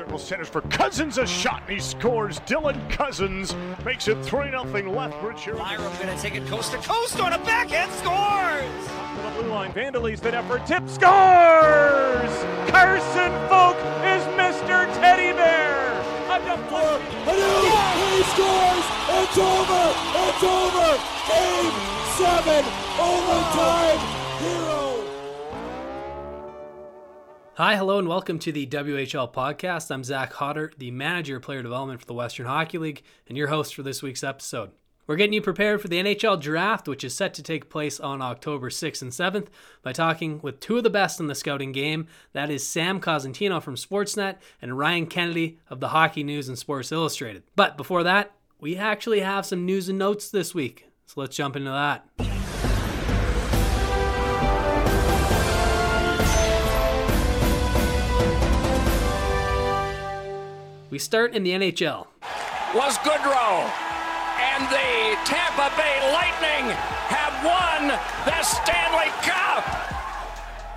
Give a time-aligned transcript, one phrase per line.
[0.00, 1.18] circle centers for Cozens.
[1.18, 2.40] A shot and he scores.
[2.40, 5.44] Dylan Cozens makes it 3 0 Lethbridge.
[5.44, 8.86] Byram gonna take it coast to coast on a backhand scores!
[9.16, 12.32] To the blue line, Vandalese that effort, tip scores!
[12.72, 13.76] Carson Folk
[14.08, 14.88] is Mr.
[14.96, 15.76] Teddy Bear!
[16.32, 17.20] A deflection.
[18.00, 18.86] He scores!
[19.20, 19.84] It's over!
[20.16, 20.90] It's over!
[21.28, 21.76] Game
[22.16, 22.64] seven!
[22.98, 24.19] Overtime!
[27.54, 29.90] Hi, hello, and welcome to the WHL podcast.
[29.90, 33.48] I'm Zach Hodder, the manager of player development for the Western Hockey League, and your
[33.48, 34.70] host for this week's episode.
[35.06, 38.22] We're getting you prepared for the NHL draft, which is set to take place on
[38.22, 39.48] October 6th and 7th,
[39.82, 42.06] by talking with two of the best in the scouting game.
[42.32, 46.92] That is Sam Cosentino from Sportsnet and Ryan Kennedy of the Hockey News and Sports
[46.92, 47.42] Illustrated.
[47.56, 48.30] But before that,
[48.60, 50.86] we actually have some news and notes this week.
[51.06, 52.29] So let's jump into that.
[60.90, 62.08] We start in the NHL.
[62.74, 63.70] was Goodrow.
[64.40, 66.74] And the Tampa Bay Lightning
[67.06, 67.88] have won
[68.26, 69.98] the Stanley Cup.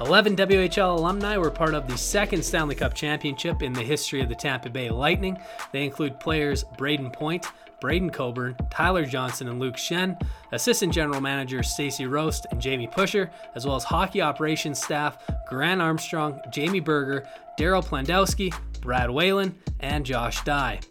[0.02, 4.30] 11 WHL alumni were part of the second Stanley Cup championship in the history of
[4.30, 5.36] the Tampa Bay Lightning.
[5.72, 7.48] They include players Brayden Point,
[7.82, 13.32] Braydon Coburn, Tyler Johnson, and Luke Schenn, assistant general managers Stacy Roest and Jamie Pushor,
[13.56, 15.18] as well as hockey operations staff
[15.50, 17.28] Grant Armstrong, Jamie Berger,
[17.60, 18.54] Darryl Plandowski,
[18.84, 20.82] Brad Whalen, and Josh Dye.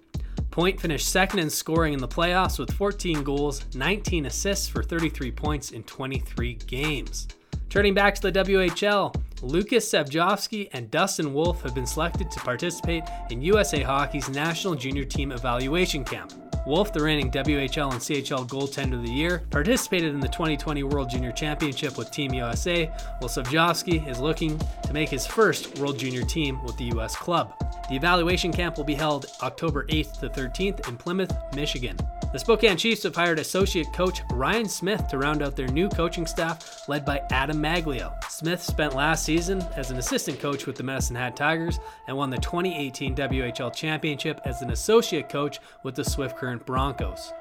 [0.50, 5.30] Point finished second in scoring in the playoffs with 14 goals, 19 assists for 33
[5.30, 7.28] points in 23 games.
[7.68, 13.04] Turning back to the WHL, Lukas Svejkovsky and Dustin Wolf have been selected to participate
[13.30, 16.32] in USA Hockey's National Junior Team Evaluation Camp.
[16.64, 21.10] Wolf, the reigning WHL and CHL goaltender of the year, participated in the 2020 World
[21.10, 22.86] Junior Championship with Team USA,
[23.18, 27.52] while Svejkovsky is looking to make his first World Junior team with the US club.
[27.88, 31.96] The evaluation camp will be held October 8th to 13th in Plymouth, Michigan.
[32.32, 36.26] The Spokane Chiefs have hired associate coach Ryan Smith to round out their new coaching
[36.26, 38.14] staff, led by Adam Maglio.
[38.30, 41.78] Smith spent last season as an assistant coach with the Medicine Hat Tigers
[42.08, 47.32] and won the 2018 WHL Championship as an associate coach with the Swift Current Broncos.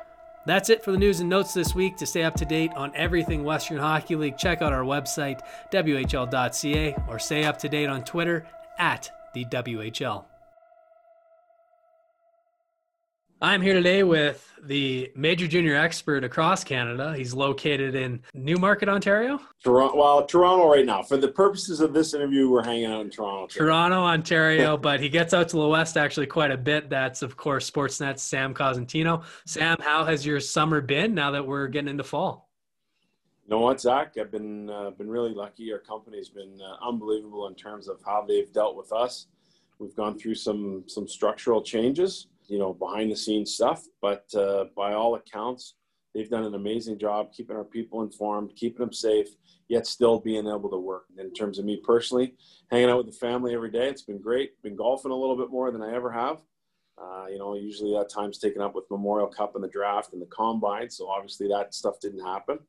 [0.46, 1.98] That's it for the news and notes this week.
[1.98, 5.42] To stay up to date on everything Western Hockey League, check out our website,
[5.72, 8.46] WHL.ca, or stay up to date on Twitter
[8.80, 10.26] at the WHL.
[13.44, 17.16] I'm here today with the major junior expert across Canada.
[17.18, 19.42] He's located in Newmarket, Ontario.
[19.64, 21.02] Toronto, well, Toronto right now.
[21.02, 23.48] For the purposes of this interview, we're hanging out in Toronto.
[23.48, 26.88] Toronto, Ontario, but he gets out to the west actually quite a bit.
[26.88, 29.24] That's, of course, Sportsnet's Sam Cosentino.
[29.48, 32.48] Sam, how has your summer been now that we're getting into fall?
[33.46, 34.14] You know what, Zach?
[34.20, 35.74] I've been uh, been really lucky.
[35.74, 39.26] Our company's been uh, unbelievable in terms of how they've dealt with us.
[39.80, 43.86] We've gone through some some structural changes, you know, behind the scenes stuff.
[44.02, 45.76] But uh, by all accounts,
[46.14, 49.30] they've done an amazing job keeping our people informed, keeping them safe,
[49.70, 51.06] yet still being able to work.
[51.18, 52.36] In terms of me personally,
[52.70, 54.62] hanging out with the family every day, it's been great.
[54.64, 56.42] Been golfing a little bit more than I ever have.
[57.02, 60.22] Uh, you know, usually that time's taken up with Memorial Cup and the draft and
[60.22, 60.90] the combine.
[60.90, 62.60] So obviously that stuff didn't happen.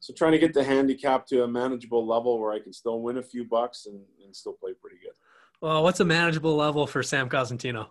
[0.00, 3.16] So trying to get the handicap to a manageable level where I can still win
[3.16, 5.14] a few bucks and, and still play pretty good.
[5.62, 7.88] Well, what's a manageable level for Sam Cosentino?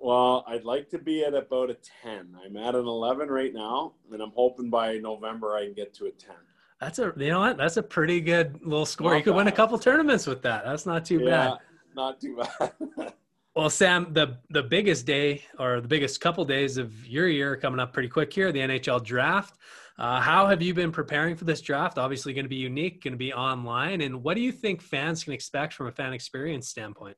[0.00, 2.36] Well, I'd like to be at about a 10.
[2.44, 6.06] I'm at an 11 right now, and I'm hoping by November I can get to
[6.06, 6.34] a 10.
[6.80, 7.56] That's a you know what?
[7.56, 9.12] That's a pretty good little score.
[9.12, 10.64] Not you could win a couple tournaments with that.
[10.64, 11.54] That's not too bad.
[11.94, 13.12] Not too bad.
[13.56, 17.80] Well, Sam, the the biggest day or the biggest couple days of your year coming
[17.80, 19.56] up pretty quick here, the NHL draft.
[19.98, 21.96] Uh, how have you been preparing for this draft?
[21.96, 24.02] Obviously, going to be unique, going to be online.
[24.02, 27.16] And what do you think fans can expect from a fan experience standpoint?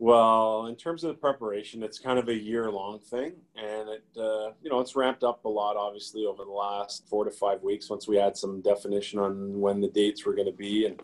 [0.00, 3.32] Well, in terms of the preparation, it's kind of a year long thing.
[3.56, 7.24] And it, uh, you know, it's ramped up a lot, obviously, over the last four
[7.24, 10.52] to five weeks once we had some definition on when the dates were going to
[10.52, 10.86] be.
[10.86, 11.02] And,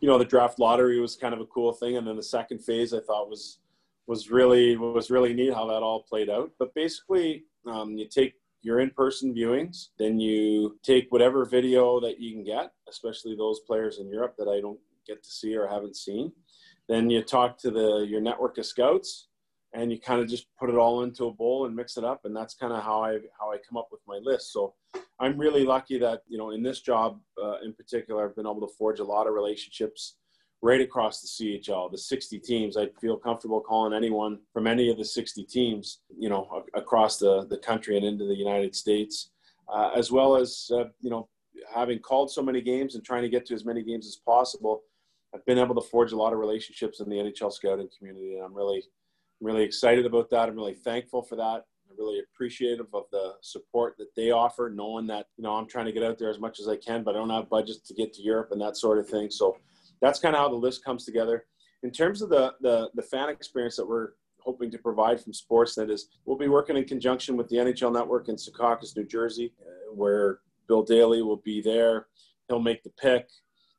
[0.00, 1.96] you know, the draft lottery was kind of a cool thing.
[1.96, 3.58] And then the second phase I thought was,
[4.06, 6.52] was really was really neat how that all played out.
[6.58, 12.32] But basically, um, you take your in-person viewings, then you take whatever video that you
[12.32, 15.96] can get, especially those players in Europe that I don't get to see or haven't
[15.96, 16.32] seen.
[16.88, 19.28] Then you talk to the your network of scouts,
[19.72, 22.24] and you kind of just put it all into a bowl and mix it up,
[22.24, 24.52] and that's kind of how I how I come up with my list.
[24.52, 24.74] So
[25.20, 28.66] I'm really lucky that you know in this job uh, in particular, I've been able
[28.66, 30.16] to forge a lot of relationships
[30.62, 32.76] right across the CHL, the 60 teams.
[32.76, 37.46] I feel comfortable calling anyone from any of the 60 teams, you know, across the,
[37.46, 39.30] the country and into the United States,
[39.72, 41.28] uh, as well as, uh, you know,
[41.74, 44.82] having called so many games and trying to get to as many games as possible.
[45.34, 48.44] I've been able to forge a lot of relationships in the NHL scouting community, and
[48.44, 48.82] I'm really,
[49.40, 50.48] really excited about that.
[50.48, 51.64] I'm really thankful for that.
[51.90, 55.86] I'm really appreciative of the support that they offer, knowing that, you know, I'm trying
[55.86, 57.94] to get out there as much as I can, but I don't have budgets to
[57.94, 59.30] get to Europe and that sort of thing.
[59.30, 59.56] So
[60.00, 61.46] that's kind of how the list comes together.
[61.82, 65.90] In terms of the, the, the fan experience that we're hoping to provide from Sportsnet
[65.90, 69.94] is we'll be working in conjunction with the NHL Network in Secaucus, New Jersey, uh,
[69.94, 70.38] where
[70.68, 72.06] Bill Daly will be there.
[72.48, 73.28] He'll make the pick.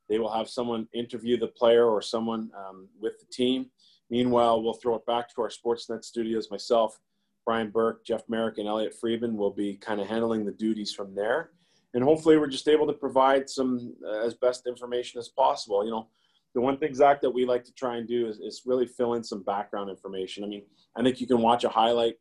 [0.09, 3.69] They will have someone interview the player or someone um, with the team.
[4.09, 6.49] Meanwhile, we'll throw it back to our Sportsnet studios.
[6.49, 6.99] Myself,
[7.45, 11.13] Brian Burke, Jeff Marek, and Elliotte Friedman will be kind of handling the duties from
[11.13, 11.51] there.
[11.93, 15.83] And hopefully, we're just able to provide some uh, as best information as possible.
[15.83, 16.07] You know,
[16.53, 19.13] the one thing, Zach, that we like to try and do is, is really fill
[19.13, 20.43] in some background information.
[20.43, 20.63] I mean,
[20.95, 22.15] I think you can watch a highlight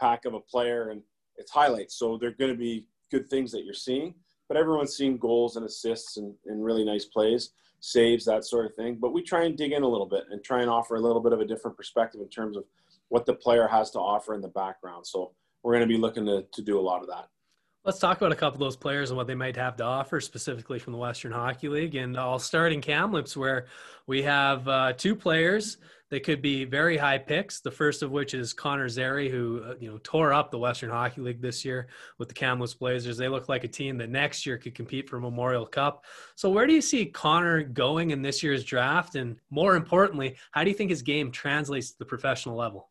[0.00, 1.02] pack of a player and
[1.36, 1.96] it's highlights.
[1.96, 4.14] So they're going to be good things that you're seeing,
[4.54, 8.74] but everyone's seeing goals and assists and, and really nice plays, saves, that sort of
[8.76, 8.96] thing.
[9.00, 11.20] But we try and dig in a little bit and try and offer a little
[11.20, 12.64] bit of a different perspective in terms of
[13.08, 15.08] what the player has to offer in the background.
[15.08, 15.32] So
[15.64, 17.26] we're going to be looking to, to do a lot of that.
[17.84, 20.20] Let's talk about a couple of those players and what they might have to offer,
[20.20, 21.96] specifically from the Western Hockey League.
[21.96, 23.66] And I'll start in Kamloops, where
[24.06, 25.78] we have uh, two players
[26.14, 27.58] that could be very high picks.
[27.58, 30.88] The first of which is Connor Zary, who uh, you know tore up the Western
[30.88, 31.88] Hockey League this year
[32.18, 33.16] with the Kamloops Blazers.
[33.16, 36.04] They look like a team that next year could compete for Memorial Cup.
[36.36, 39.16] So where do you see Connor going in this year's draft?
[39.16, 42.90] And more importantly, how do you think his game translates to the professional level?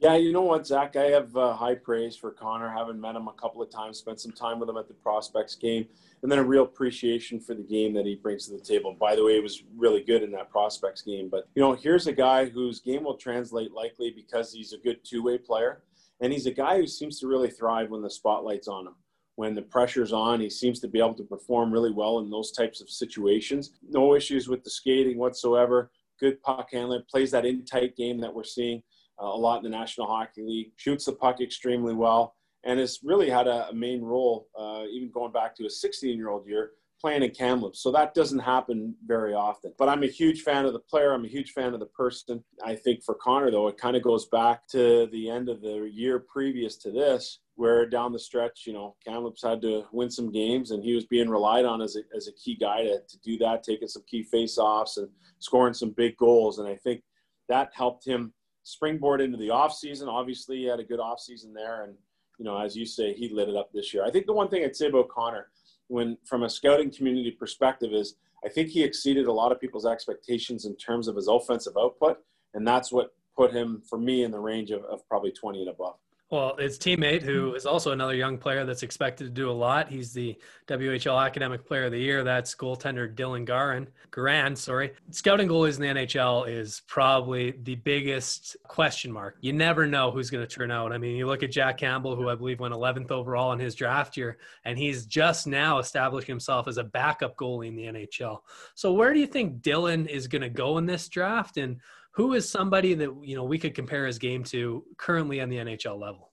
[0.00, 0.96] Yeah, you know what, Zach?
[0.96, 2.70] I have uh, high praise for Connor.
[2.70, 5.54] Having met him a couple of times, spent some time with him at the prospects
[5.54, 5.86] game,
[6.22, 8.96] and then a real appreciation for the game that he brings to the table.
[8.98, 11.28] By the way, he was really good in that prospects game.
[11.28, 15.04] But you know, here's a guy whose game will translate likely because he's a good
[15.04, 15.82] two-way player,
[16.22, 18.94] and he's a guy who seems to really thrive when the spotlight's on him.
[19.36, 22.52] When the pressure's on, he seems to be able to perform really well in those
[22.52, 23.72] types of situations.
[23.86, 25.90] No issues with the skating whatsoever.
[26.18, 28.82] Good puck handler, plays that in tight game that we're seeing
[29.20, 32.34] a lot in the National Hockey League, shoots the puck extremely well,
[32.64, 36.16] and has really had a, a main role, uh, even going back to a 16
[36.16, 37.82] year old year, playing in Kamloops.
[37.82, 39.72] So that doesn't happen very often.
[39.78, 41.12] But I'm a huge fan of the player.
[41.12, 42.44] I'm a huge fan of the person.
[42.64, 45.90] I think for Connor, though, it kind of goes back to the end of the
[45.92, 50.30] year previous to this, where down the stretch, you know, Kamloops had to win some
[50.30, 53.18] games and he was being relied on as a, as a key guy to, to
[53.24, 55.08] do that, taking some key face-offs and
[55.38, 56.58] scoring some big goals.
[56.58, 57.02] And I think
[57.48, 60.08] that helped him springboard into the off season.
[60.08, 61.94] Obviously, he had a good off season there, and
[62.38, 64.04] you know, as you say, he lit it up this year.
[64.04, 65.48] I think the one thing I'd say about Connor,
[65.88, 69.86] when from a scouting community perspective, is I think he exceeded a lot of people's
[69.86, 72.18] expectations in terms of his offensive output,
[72.54, 75.70] and that's what put him for me in the range of, of probably 20 and
[75.70, 75.96] above.
[76.30, 79.88] Well, his teammate, who is also another young player that's expected to do a lot,
[79.88, 80.38] he's the
[80.68, 82.22] WHL Academic Player of the Year.
[82.22, 83.88] That's goaltender Dylan Garin.
[84.12, 84.92] Garand, sorry.
[85.10, 89.38] Scouting goalies in the NHL is probably the biggest question mark.
[89.40, 90.92] You never know who's going to turn out.
[90.92, 93.74] I mean, you look at Jack Campbell, who I believe went 11th overall in his
[93.74, 98.38] draft year, and he's just now establishing himself as a backup goalie in the NHL.
[98.76, 101.56] So, where do you think Dylan is going to go in this draft?
[101.56, 101.80] And
[102.12, 105.56] who is somebody that you know we could compare his game to currently on the
[105.56, 106.30] NHL level?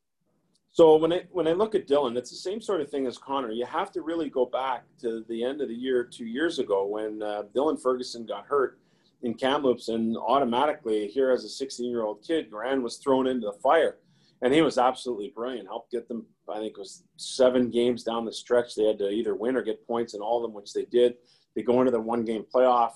[0.71, 3.18] So when I when I look at Dylan, it's the same sort of thing as
[3.18, 3.51] Connor.
[3.51, 6.85] You have to really go back to the end of the year two years ago
[6.85, 8.79] when uh, Dylan Ferguson got hurt
[9.24, 13.48] in Kamloops, and automatically here as a 16 year old kid, Garand was thrown into
[13.48, 13.98] the fire,
[14.41, 15.67] and he was absolutely brilliant.
[15.67, 18.75] Helped get them, I think it was seven games down the stretch.
[18.75, 21.15] They had to either win or get points in all of them, which they did.
[21.55, 22.91] They go into the one game playoff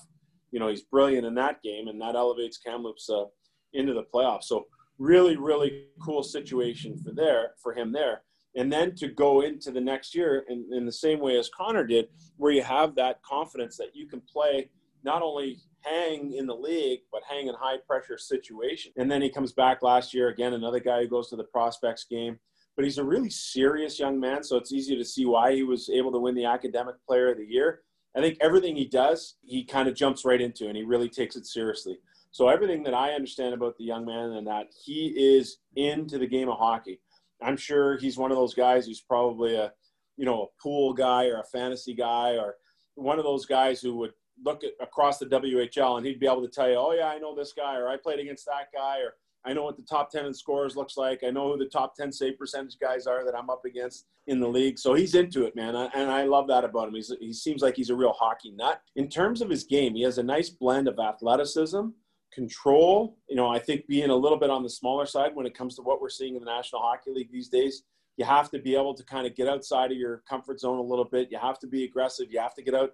[0.52, 3.24] you know he's brilliant in that game, and that elevates Kamloops uh,
[3.72, 4.44] into the playoffs.
[4.44, 4.66] So
[4.98, 8.22] really, really cool situation for there for him there.
[8.54, 11.86] And then to go into the next year in, in the same way as Connor
[11.86, 14.68] did, where you have that confidence that you can play
[15.04, 18.92] not only hang in the league, but hang in high pressure situation.
[18.96, 22.04] And then he comes back last year again, another guy who goes to the prospects
[22.04, 22.38] game.
[22.76, 25.90] But he's a really serious young man, so it's easy to see why he was
[25.90, 27.80] able to win the academic player of the year.
[28.16, 31.36] I think everything he does, he kind of jumps right into and he really takes
[31.36, 31.98] it seriously.
[32.30, 36.26] So everything that I understand about the young man and that he is into the
[36.26, 37.00] game of hockey.
[37.42, 39.72] I'm sure he's one of those guys who's probably a,
[40.16, 42.56] you know, a pool guy or a fantasy guy or
[42.94, 44.12] one of those guys who would
[44.44, 47.18] look at across the WHL and he'd be able to tell you, oh yeah, I
[47.18, 50.10] know this guy or I played against that guy or I know what the top
[50.10, 51.22] 10 in scores looks like.
[51.26, 54.38] I know who the top 10 save percentage guys are that I'm up against in
[54.38, 54.78] the league.
[54.78, 55.74] So he's into it, man.
[55.74, 56.94] And I love that about him.
[56.94, 58.80] He's, he seems like he's a real hockey nut.
[58.94, 61.88] In terms of his game, he has a nice blend of athleticism,
[62.32, 63.18] control.
[63.28, 65.74] You know, I think being a little bit on the smaller side when it comes
[65.76, 67.82] to what we're seeing in the National Hockey League these days,
[68.16, 70.82] you have to be able to kind of get outside of your comfort zone a
[70.82, 71.32] little bit.
[71.32, 72.28] You have to be aggressive.
[72.30, 72.90] You have to get out,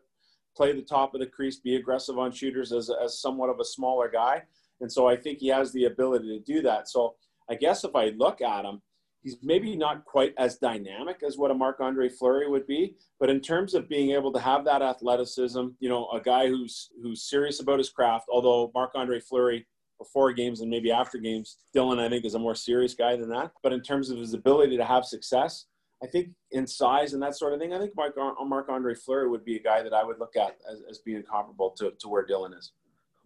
[0.57, 3.65] play the top of the crease, be aggressive on shooters as, as somewhat of a
[3.65, 4.45] smaller guy
[4.81, 6.89] And so I think he has the ability to do that.
[6.89, 7.17] So
[7.51, 8.81] I guess if I look at him,
[9.23, 13.31] he's maybe not quite as dynamic as what a Marc Andre Fleury would be, but
[13.31, 17.29] in terms of being able to have that athleticism, you know, a guy who's who's
[17.29, 18.27] serious about his craft.
[18.31, 19.67] Although Marc Andre Fleury
[19.99, 23.29] before games and maybe after games, Dylan I think is a more serious guy than
[23.31, 23.51] that.
[23.63, 25.67] But in terms of his ability to have success,
[26.03, 29.45] I think in size and that sort of thing, I think Marc Andre Fleury would
[29.45, 32.25] be a guy that I would look at as, as being comparable to, to where
[32.25, 32.73] Dylan is.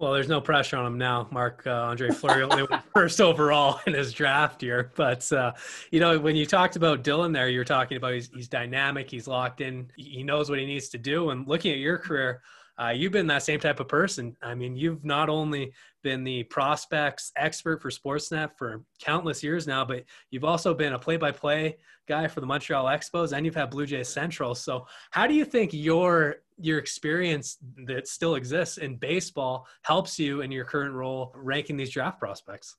[0.02, 1.28] Well, there's no pressure on him now.
[1.30, 4.90] Mark uh, Andre Fleury only went first overall in his draft year.
[4.96, 5.52] But, uh,
[5.92, 9.08] you know, when you talked about Dylan there, you were talking about he's, he's dynamic,
[9.08, 11.30] he's locked in, he knows what he needs to do.
[11.30, 12.42] And looking at your career,
[12.80, 14.36] uh, you've been that same type of person.
[14.42, 19.84] I mean, you've not only been the prospects expert for Sportsnet for countless years now,
[19.84, 21.76] but you've also been a play by play
[22.08, 24.54] guy for the Montreal Expos and you've had Blue Jays Central.
[24.54, 30.40] So, how do you think your your experience that still exists in baseball helps you
[30.40, 32.76] in your current role ranking these draft prospects?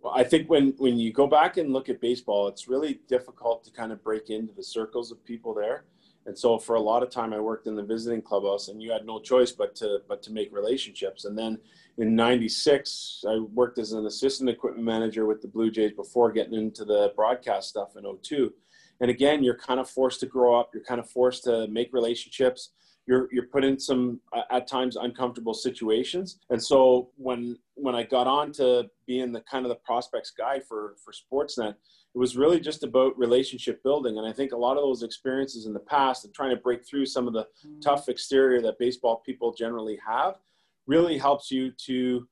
[0.00, 3.64] Well, I think when when you go back and look at baseball, it's really difficult
[3.64, 5.84] to kind of break into the circles of people there.
[6.28, 8.92] And so for a lot of time, I worked in the visiting clubhouse, and you
[8.92, 11.24] had no choice but to but to make relationships.
[11.24, 11.58] And then
[11.96, 16.54] in '96, I worked as an assistant equipment manager with the Blue Jays before getting
[16.54, 18.52] into the broadcast stuff in 02
[19.00, 20.70] and again you're kind of forced to grow up.
[20.74, 22.70] You're kind of forced to make relationships
[23.08, 26.38] you're you're put in some uh, at times uncomfortable situations.
[26.50, 30.60] And so when when i got on to being the kind of the prospects guy
[30.60, 31.74] for for sportsnet
[32.14, 34.18] it was really just about relationship building.
[34.18, 36.86] And i think a lot of those experiences in the past and trying to break
[36.86, 37.46] through some of the
[37.82, 40.34] tough exterior that baseball people generally have
[40.86, 42.28] really helps you to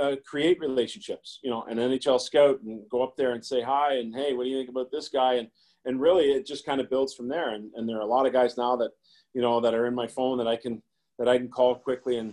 [0.00, 3.96] uh, create relationships you know an nhl scout and go up there and say hi
[3.96, 5.34] and hey what do you think about this guy?
[5.34, 5.48] And
[5.84, 7.50] and really it just kind of builds from there.
[7.50, 8.90] And, and there are a lot of guys now that,
[9.34, 10.82] you know, that are in my phone that I can,
[11.18, 12.18] that I can call quickly.
[12.18, 12.32] And,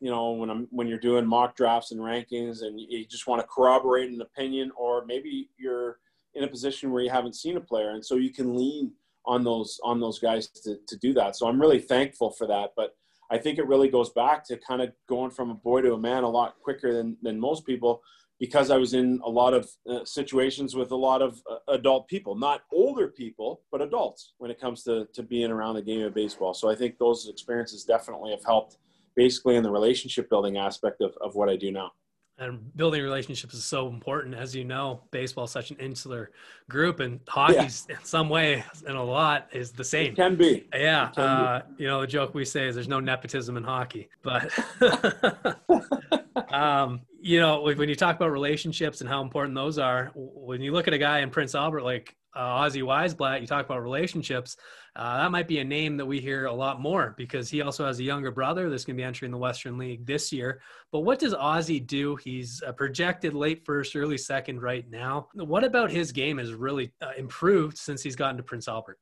[0.00, 3.40] you know, when I'm, when you're doing mock drafts and rankings and you just want
[3.40, 5.98] to corroborate an opinion, or maybe you're
[6.34, 7.90] in a position where you haven't seen a player.
[7.90, 8.92] And so you can lean
[9.26, 11.36] on those, on those guys to, to do that.
[11.36, 12.72] So I'm really thankful for that.
[12.76, 12.94] But
[13.30, 15.98] I think it really goes back to kind of going from a boy to a
[15.98, 18.02] man a lot quicker than, than most people
[18.40, 22.08] because I was in a lot of uh, situations with a lot of uh, adult
[22.08, 26.00] people, not older people, but adults when it comes to, to being around the game
[26.02, 26.54] of baseball.
[26.54, 28.78] So I think those experiences definitely have helped
[29.14, 31.92] basically in the relationship building aspect of, of what I do now.
[32.38, 34.34] And building relationships is so important.
[34.34, 36.30] As you know, baseball is such an insular
[36.70, 37.96] group, and hockey's yeah.
[37.96, 40.12] in some way and a lot is the same.
[40.12, 40.66] It can be.
[40.72, 41.10] Yeah.
[41.14, 41.82] Can uh, be.
[41.82, 44.08] You know, the joke we say is there's no nepotism in hockey.
[44.22, 44.50] But,
[46.50, 50.72] um, you know, when you talk about relationships and how important those are, when you
[50.72, 54.56] look at a guy in Prince Albert like uh, Ozzy Wiesblatt, you talk about relationships.
[54.96, 57.86] Uh, that might be a name that we hear a lot more because he also
[57.86, 60.60] has a younger brother that's going to be entering the Western League this year.
[60.92, 62.16] But what does Ozzy do?
[62.16, 65.28] He's a projected late first, early second right now.
[65.34, 68.98] What about his game has really uh, improved since he's gotten to Prince Albert?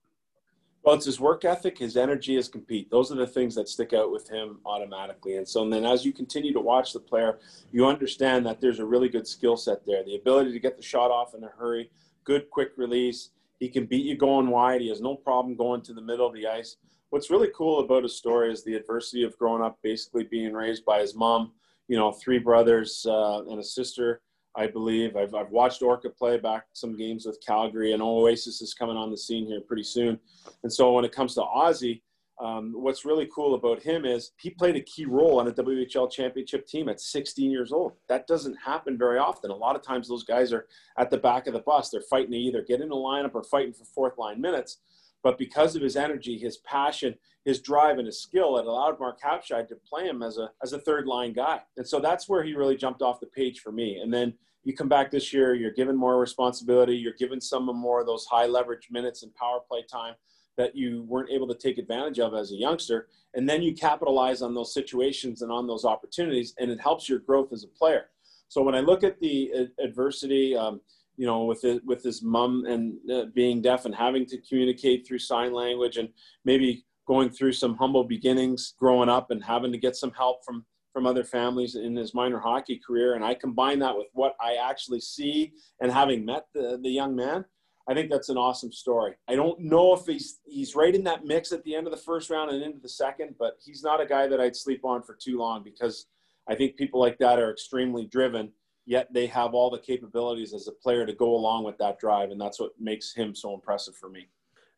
[0.82, 2.90] Well, it's his work ethic, his energy, his compete.
[2.90, 5.36] Those are the things that stick out with him automatically.
[5.36, 7.38] And so, and then as you continue to watch the player,
[7.72, 10.02] you understand that there's a really good skill set there.
[10.04, 11.90] The ability to get the shot off in a hurry,
[12.24, 13.30] good quick release.
[13.58, 14.80] He can beat you going wide.
[14.80, 16.76] He has no problem going to the middle of the ice.
[17.10, 20.84] What's really cool about his story is the adversity of growing up, basically being raised
[20.84, 21.52] by his mom,
[21.88, 24.20] you know, three brothers uh, and a sister
[24.56, 25.16] I believe.
[25.16, 29.10] I've, I've watched Orca play back some games with Calgary, and Ocean is coming on
[29.10, 30.18] the scene here pretty soon.
[30.62, 32.02] And so when it comes to Ozzy,
[32.40, 36.10] um, what's really cool about him is he played a key role on a WHL
[36.10, 37.94] championship team at 16 years old.
[38.08, 39.50] That doesn't happen very often.
[39.50, 40.66] A lot of times those guys are
[40.98, 41.90] at the back of the bus.
[41.90, 44.78] They're fighting to either get in the lineup or fighting for fourth line minutes.
[45.22, 49.20] But because of his energy, his passion, his drive, and his skill, it allowed Marc
[49.20, 51.60] Habscheid to play him as a as a third line guy.
[51.76, 53.98] And so that's where he really jumped off the page for me.
[53.98, 54.34] And then
[54.64, 58.26] you come back this year, you're given more responsibility, you're given some more of those
[58.26, 60.14] high leverage minutes and power play time
[60.56, 63.08] that you weren't able to take advantage of as a youngster.
[63.34, 67.20] And then you capitalize on those situations and on those opportunities, and it helps your
[67.20, 68.10] growth as a player.
[68.48, 70.80] So when I look at the adversity, um,
[71.18, 75.06] you know, with it, with his mom and uh, being deaf and having to communicate
[75.06, 76.08] through sign language, and
[76.44, 80.64] maybe going through some humble beginnings growing up and having to get some help from
[80.92, 83.14] from other families in his minor hockey career.
[83.14, 87.14] And I combine that with what I actually see and having met the, the young
[87.14, 87.44] man.
[87.88, 89.14] I think that's an awesome story.
[89.28, 92.00] I don't know if he's he's right in that mix at the end of the
[92.00, 95.02] first round and into the second, but he's not a guy that I'd sleep on
[95.02, 96.06] for too long because
[96.48, 98.52] I think people like that are extremely driven,
[98.88, 102.30] yet they have all the capabilities as a player to go along with that drive,
[102.30, 104.28] and that's what makes him so impressive for me.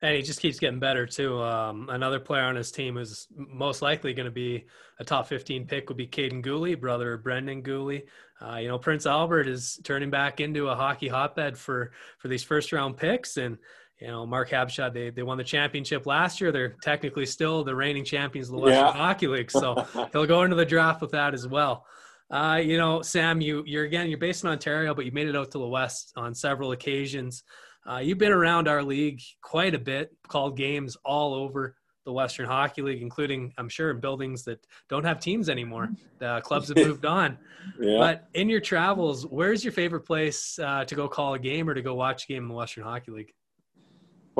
[0.03, 1.41] And he just keeps getting better too.
[1.43, 4.65] Um, another player on his team who's most likely going to be
[4.99, 8.03] a top 15 pick would be Kaiden Guhle, brother of Brendan Guhle.
[8.41, 12.43] Uh, you know, Prince Albert is turning back into a hockey hotbed for for these
[12.43, 13.59] first round picks, and
[14.01, 16.51] you know, Marc Habscheid, they, they won the championship last year.
[16.51, 18.93] They're technically still the reigning champions of the Western yeah.
[18.93, 19.51] Hockey League.
[19.51, 21.85] So he'll go into the draft with that as well.
[22.31, 25.37] Uh, you know, Sam, you, you're again, you're based in Ontario, but you made it
[25.37, 27.43] out to the West on several occasions.
[27.91, 32.47] Uh, you've been around our league quite a bit, called games all over the Western
[32.47, 35.91] Hockey League, including, I'm sure, in buildings that don't have teams anymore.
[36.19, 37.39] The clubs have moved on.
[37.79, 37.99] Yeah.
[37.99, 41.75] But in your travels, where's your favorite place uh, to go call a game or
[41.75, 43.35] to go watch a game in the Western Hockey League?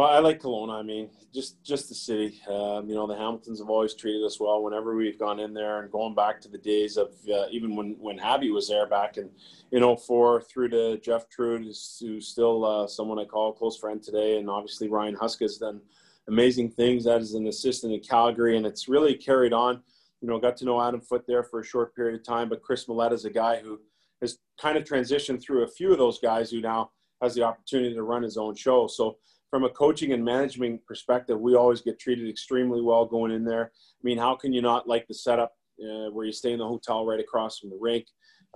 [0.01, 0.81] Well, I like Kelowna.
[0.81, 2.41] I mean, just just the city.
[2.49, 5.83] Um, you know, the Hamiltons have always treated us well whenever we've gone in there,
[5.83, 9.19] and going back to the days of uh, even when when Habby was there back
[9.19, 9.29] in
[9.73, 11.65] in 04 through to Jeff Truitt,
[12.01, 15.59] who's, still uh, someone I call a close friend today, and obviously Ryan Huska has
[15.59, 15.83] done
[16.29, 19.83] amazing things as an assistant in Calgary, and it's really carried on.
[20.23, 22.63] You know, got to know Adam Foote there for a short period of time, but
[22.63, 23.79] Kris Mallette is a guy who
[24.23, 26.91] has kind of transitioned through a few of those guys who now
[27.21, 28.87] has the opportunity to run his own show.
[28.87, 29.19] So
[29.51, 33.73] from a coaching and management perspective, we always get treated extremely well going in there.
[33.75, 35.53] I mean, how can you not like the setup
[35.83, 38.07] uh, where you stay in the hotel right across from the rink?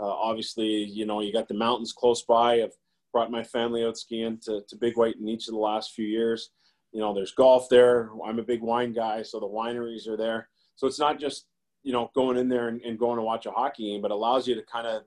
[0.00, 2.62] Uh, obviously, you know, you got the mountains close by.
[2.62, 2.74] I've
[3.12, 6.06] brought my family out skiing to, to Big White in each of the last few
[6.06, 6.50] years.
[6.92, 8.10] You know, there's golf there.
[8.24, 10.48] I'm a big wine guy, so the wineries are there.
[10.76, 11.46] So it's not just,
[11.82, 14.46] you know, going in there and, and going to watch a hockey game, but allows
[14.46, 15.02] you to kind of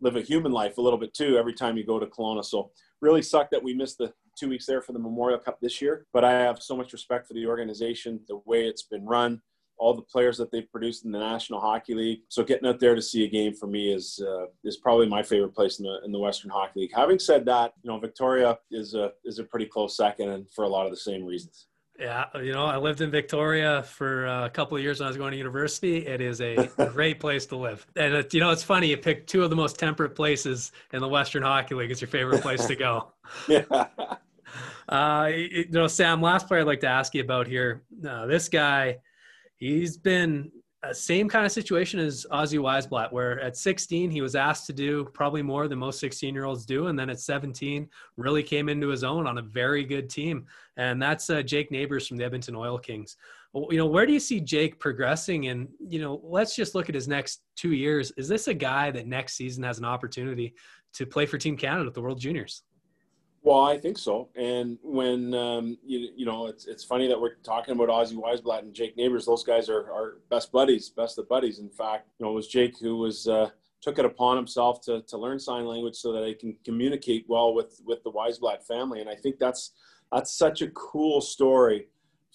[0.00, 2.44] live a human life a little bit too every time you go to Kelowna.
[2.44, 5.80] So really sucked that we missed the two weeks there for the Memorial Cup this
[5.80, 6.06] year.
[6.12, 9.40] But I have so much respect for the organization, the way it's been run,
[9.78, 12.20] all the players that they've produced in the National Hockey League.
[12.28, 15.22] So getting out there to see a game for me is uh, is probably my
[15.22, 16.92] favorite place in the in the Western Hockey League.
[16.94, 20.64] Having said that, you know Victoria is a is a pretty close second, and for
[20.64, 21.66] a lot of the same reasons.
[21.98, 25.16] Yeah, you know, I lived in Victoria for a couple of years when I was
[25.16, 26.06] going to university.
[26.06, 27.84] It is a great place to live.
[27.96, 31.00] And, it, you know, it's funny, you picked two of the most temperate places in
[31.00, 33.08] the Western Hockey League as your favorite place to go.
[33.48, 33.64] yeah.
[34.88, 37.82] Uh, you know, Sam, last player I'd like to ask you about here.
[38.06, 38.98] Uh, this guy,
[39.56, 40.50] he's been
[40.82, 44.72] a same kind of situation as Ozzy Wiesblatt, where at 16 he was asked to
[44.72, 48.68] do probably more than most 16 year olds do, and then at 17 really came
[48.68, 52.24] into his own on a very good team, and that's uh, Jake Neighbors from the
[52.24, 53.16] Edmonton Oil Kings.
[53.54, 55.48] You know, where do you see Jake progressing?
[55.48, 58.12] And you know, let's just look at his next two years.
[58.16, 60.54] Is this a guy that next season has an opportunity
[60.94, 62.62] to play for Team Canada at the World Juniors?
[63.48, 64.28] Well, I think so.
[64.36, 68.58] And when um, you you know, it's it's funny that we're talking about Ozzy Wiesblatt
[68.58, 69.24] and Jake Neighbors.
[69.24, 71.58] Those guys are are best buddies, best of buddies.
[71.58, 73.48] In fact, you know, it was Jake who was uh,
[73.80, 77.54] took it upon himself to to learn sign language so that he can communicate well
[77.54, 79.00] with with the Wiesblatt family.
[79.00, 79.72] And I think that's
[80.12, 81.86] that's such a cool story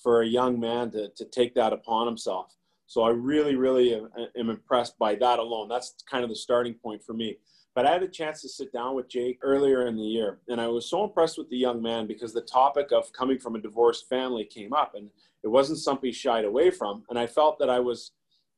[0.01, 2.55] for a young man to to take that upon himself.
[2.87, 5.69] So I really, really am, am impressed by that alone.
[5.69, 7.37] That's kind of the starting point for me.
[7.75, 10.61] But I had a chance to sit down with Jake earlier in the year, and
[10.61, 13.61] I was so impressed with the young man because the topic of coming from a
[13.61, 15.09] divorced family came up, and
[15.43, 17.03] it wasn't something he shied away from.
[17.09, 18.11] And I felt that I was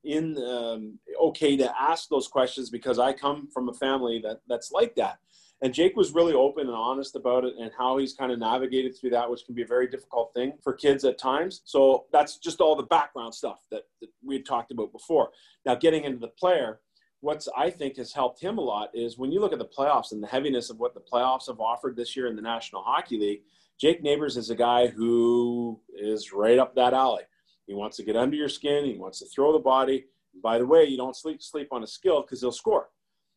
[0.04, 4.72] in um, okay to ask those questions because I come from a family that that's
[4.72, 5.20] like that.
[5.62, 8.96] And Jake was really open and honest about it and how he's kind of navigated
[8.96, 11.62] through that, which can be a very difficult thing for kids at times.
[11.64, 15.30] So that's just all the background stuff that, that we had talked about before.
[15.66, 16.82] Now, getting into the player,
[17.22, 20.12] what's I think has helped him a lot is when you look at the playoffs
[20.12, 23.18] and the heaviness of what the playoffs have offered this year in the National Hockey
[23.18, 23.42] League.
[23.78, 27.24] Jake Neighbors is a guy who is right up that alley.
[27.68, 28.86] He wants to get under your skin.
[28.86, 30.06] He wants to throw the body.
[30.44, 32.90] by the way, you don't sleep sleep on a skill because he'll score.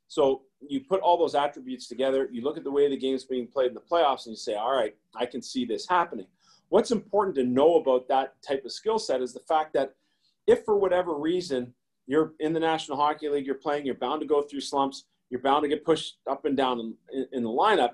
[0.09, 2.29] So you put all those attributes together.
[2.33, 4.55] You look at the way the game's being played in the playoffs, and you say,
[4.55, 6.27] "All right, I can see this happening."
[6.71, 9.95] What's important to know about that type of skill set is the fact that
[10.47, 11.75] if for whatever reason
[12.09, 15.43] you're in the National Hockey League, you're playing, you're bound to go through slumps, you're
[15.43, 17.91] bound to get pushed up and down in, in, the lineup.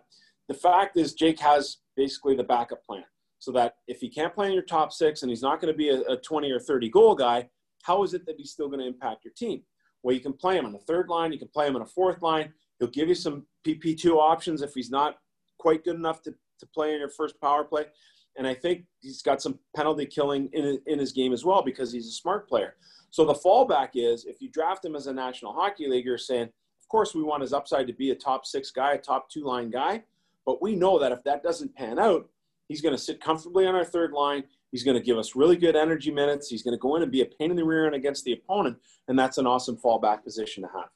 [0.49, 3.05] The fact is, Jake has basically the backup plan
[3.41, 5.77] so that if he can't play in your top six and he's not going to
[5.77, 7.49] be a, a 20 or 30 goal guy,
[7.83, 9.63] how is it that he's still going to impact your team?
[10.05, 11.87] Well, you can play him on the third line, you can play him on a
[11.87, 12.53] fourth line.
[12.79, 15.17] He'll give you some PP2 options if he's not
[15.59, 17.87] quite good enough to, to play in your first power play.
[18.37, 21.93] And I think he's got some penalty killing in, in his game as well because
[21.93, 22.77] he's a smart player.
[23.11, 26.45] So the fallback is if you draft him as a National Hockey League, you're saying,
[26.45, 29.45] of course, we want his upside to be a top six guy, a top two
[29.45, 30.03] line guy.
[30.45, 32.29] But we know that if that doesn't pan out,
[32.69, 34.45] he's going to sit comfortably on our third line.
[34.73, 36.49] He's going to give us really good energy minutes.
[36.49, 38.33] He's going to go in and be a pain in the rear end against the
[38.33, 38.77] opponent.
[39.07, 40.89] And that's an awesome fallback position to have.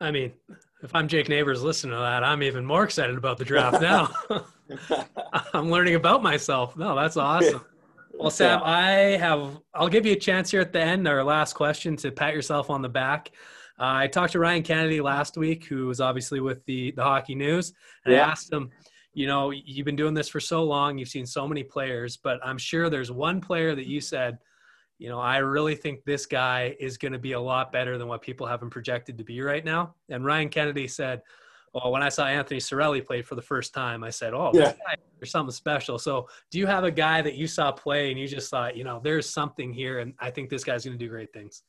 [0.00, 0.32] I mean,
[0.82, 4.10] if I'm Jake Neighbors listening to that, I'm even more excited about the draft now.
[5.54, 6.76] I'm learning about myself.
[6.76, 7.64] No, that's awesome.
[8.16, 8.64] Well, Sam, yeah.
[8.64, 9.58] I have.
[9.74, 12.70] I'll give you a chance here at the end, our last question, to pat yourself
[12.70, 13.32] on the back.
[13.76, 17.34] Uh, I talked to Ryan Kennedy last week, who was obviously with the the Hockey
[17.34, 17.72] News,
[18.04, 18.24] and yeah.
[18.24, 18.70] I asked him,
[19.14, 22.38] you know, you've been doing this for so long, you've seen so many players, but
[22.44, 24.38] I'm sure there's one player that you said,
[24.98, 28.08] you know, I really think this guy is going to be a lot better than
[28.08, 29.94] what people have him projected to be right now.
[30.08, 31.22] And Ryan Kennedy said,
[31.74, 34.74] well, when I saw Anthony Cirelli play for the first time, I said, "Oh, yeah.
[35.18, 38.28] there's something special." So, do you have a guy that you saw play and you
[38.28, 41.10] just thought, you know, there's something here, and I think this guy's going to do
[41.10, 41.64] great things?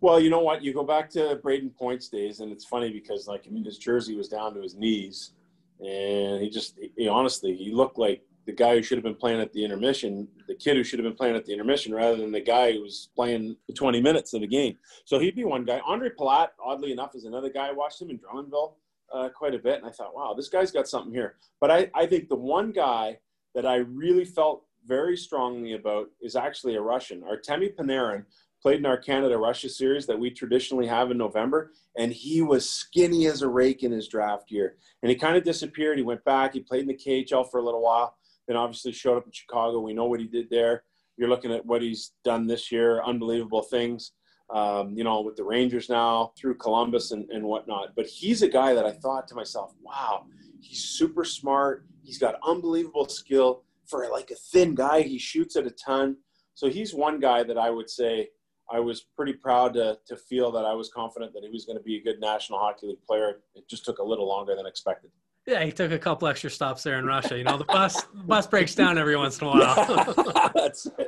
[0.00, 0.62] Well, you know what?
[0.62, 3.76] You go back to Brayden Point's days, and it's funny because, like, I mean, his
[3.76, 5.32] jersey was down to his knees,
[5.80, 9.40] and he just, he, honestly, he looked like the guy who should have been playing
[9.40, 12.30] at the intermission, the kid who should have been playing at the intermission, rather than
[12.30, 14.78] the guy who was playing the 20 minutes of the game.
[15.04, 15.80] So he'd be one guy.
[15.80, 17.68] Ondrej Palat, oddly enough, is another guy.
[17.68, 18.74] I watched him in Drummondville
[19.12, 21.36] uh, quite a bit, and I thought, wow, this guy's got something here.
[21.60, 23.18] But I, I think the one guy
[23.54, 28.24] that I really felt very strongly about is actually a Russian, Artemi Panarin,
[28.62, 32.68] played in our Canada Russia series that we traditionally have in November, and he was
[32.68, 34.76] skinny as a rake in his draft year.
[35.02, 35.98] And he kind of disappeared.
[35.98, 36.54] He went back.
[36.54, 39.80] He played in the KHL for a little while then obviously showed up in Chicago.
[39.80, 40.84] We know what he did there.
[41.16, 44.12] You're looking at what he's done this year, unbelievable things.
[44.48, 47.96] Um, you know, with the Rangers now through Columbus and, and whatnot.
[47.96, 50.26] But he's a guy that I thought to myself, wow,
[50.60, 51.84] he's super smart.
[52.04, 55.02] He's got unbelievable skill for like a thin guy.
[55.02, 56.18] He shoots at a ton.
[56.54, 58.28] So he's one guy that I would say
[58.70, 61.78] I was pretty proud to, to feel that I was confident that he was going
[61.78, 63.40] to be a good National Hockey League player.
[63.54, 65.10] It just took a little longer than expected.
[65.46, 67.38] Yeah, he took a couple extra stops there in Russia.
[67.38, 70.50] You know, the bus bus breaks down every once in a while.
[70.54, 71.06] That's it.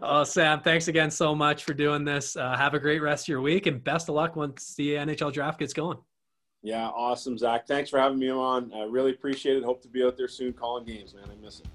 [0.00, 2.36] Oh, Sam, thanks again so much for doing this.
[2.36, 5.32] Uh, have a great rest of your week and best of luck once the NHL
[5.32, 5.98] draft gets going.
[6.62, 7.66] Yeah, awesome, Zach.
[7.66, 8.72] Thanks for having me on.
[8.72, 9.64] I really appreciate it.
[9.64, 11.24] Hope to be out there soon calling games, man.
[11.28, 11.66] I miss it.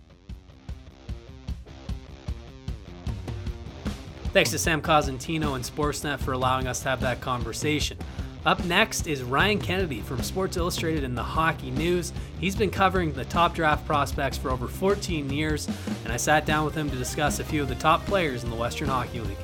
[4.32, 7.98] Thanks to Sam Cosentino and Sportsnet for allowing us to have that conversation.
[8.46, 12.14] Up next is Ryan Kennedy from Sports Illustrated and the Hockey News.
[12.40, 15.68] He's been covering the top draft prospects for over 14 years,
[16.04, 18.50] and I sat down with him to discuss a few of the top players in
[18.50, 19.38] the Western Hockey League.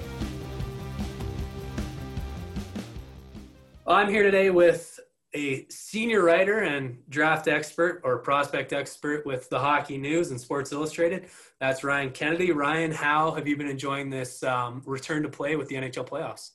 [3.85, 4.99] I'm here today with
[5.33, 10.71] a senior writer and draft expert or prospect expert with the Hockey News and Sports
[10.71, 11.25] Illustrated.
[11.59, 12.51] That's Ryan Kennedy.
[12.51, 16.51] Ryan, how have you been enjoying this um, return to play with the NHL playoffs?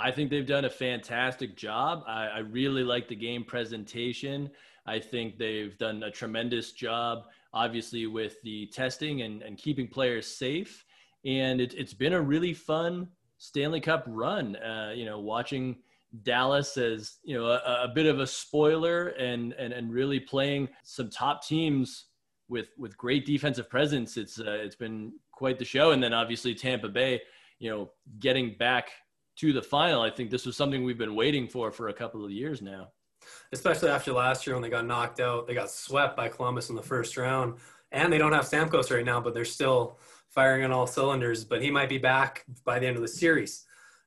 [0.00, 2.04] I think they've done a fantastic job.
[2.06, 4.50] I, I, really like the game presentation.
[4.86, 10.26] I think they've done a tremendous job, obviously, with the testing and, and keeping players
[10.26, 10.84] safe.
[11.24, 13.08] And it, has been a really fun
[13.38, 14.56] Stanley Cup run.
[14.56, 15.76] Uh, you know, watching
[16.22, 20.68] Dallas as you know a, a, bit of a spoiler and, and and really playing
[20.82, 22.06] some top teams
[22.48, 24.16] with with great defensive presence.
[24.16, 25.92] It's uh, it's been quite the show.
[25.92, 27.22] And then obviously Tampa Bay,
[27.58, 28.90] you know, getting back
[29.40, 30.02] to the final.
[30.02, 32.88] I think this was something we've been waiting for for a couple of years now.
[33.52, 36.76] Especially after last year when they got knocked out, they got swept by Columbus in
[36.76, 37.54] the first round,
[37.90, 39.98] and they don't have Stamkos right now, but they're still
[40.28, 41.44] firing on all cylinders.
[41.44, 43.64] But he might be back by the end of the series.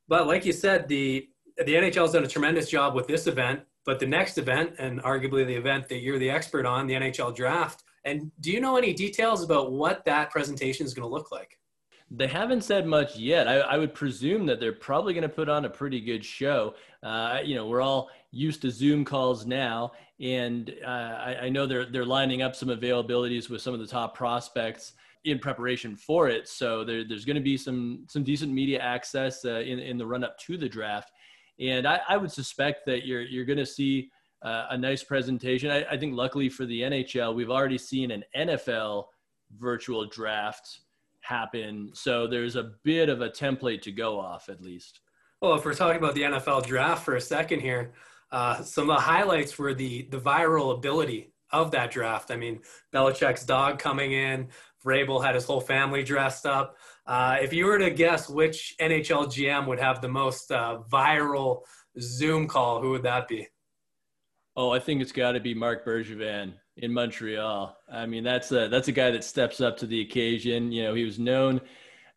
[0.07, 3.61] But like you said, the the NHL has done a tremendous job with this event,
[3.85, 7.35] but the next event, and arguably the event that you're the expert on, the NHL
[7.35, 7.83] draft.
[8.05, 11.59] And do you know any details about what that presentation is going to look like?
[12.11, 13.47] They haven't said much yet.
[13.47, 16.75] I, I would presume that they're probably going to put on a pretty good show.
[17.01, 21.65] Uh, you know, we're all used to Zoom calls now, and uh, I, I, know
[21.65, 24.93] they're they're lining up some availabilities with some of the top prospects
[25.25, 26.47] in preparation for it.
[26.47, 30.05] So there, there's going to be some some decent media access uh, in in the
[30.05, 31.11] run up to the draft,
[31.59, 34.09] and I, I would suspect that you're you're going to see.
[34.41, 35.71] Uh, a nice presentation.
[35.71, 39.05] I, I think, luckily for the NHL, we've already seen an NFL
[39.57, 40.81] virtual draft
[41.23, 41.91] happen.
[41.93, 44.99] So there's a bit of a template to go off at least.
[45.41, 47.93] Well, if we're talking about the NFL draft for a second here,
[48.31, 52.31] uh, some of the highlights were the the viral ability of that draft.
[52.31, 52.61] I mean,
[52.93, 54.47] Belichick's dog coming in,
[54.83, 56.77] Vrabel had his whole family dressed up.
[57.05, 61.61] Uh, if you were to guess which NHL GM would have the most uh, viral
[61.99, 63.47] Zoom call, who would that be?
[64.55, 67.77] Oh, I think it's got to be Marc Bergevin in Montreal.
[67.91, 70.71] I mean, that's a that's a guy that steps up to the occasion.
[70.71, 71.61] You know, he was known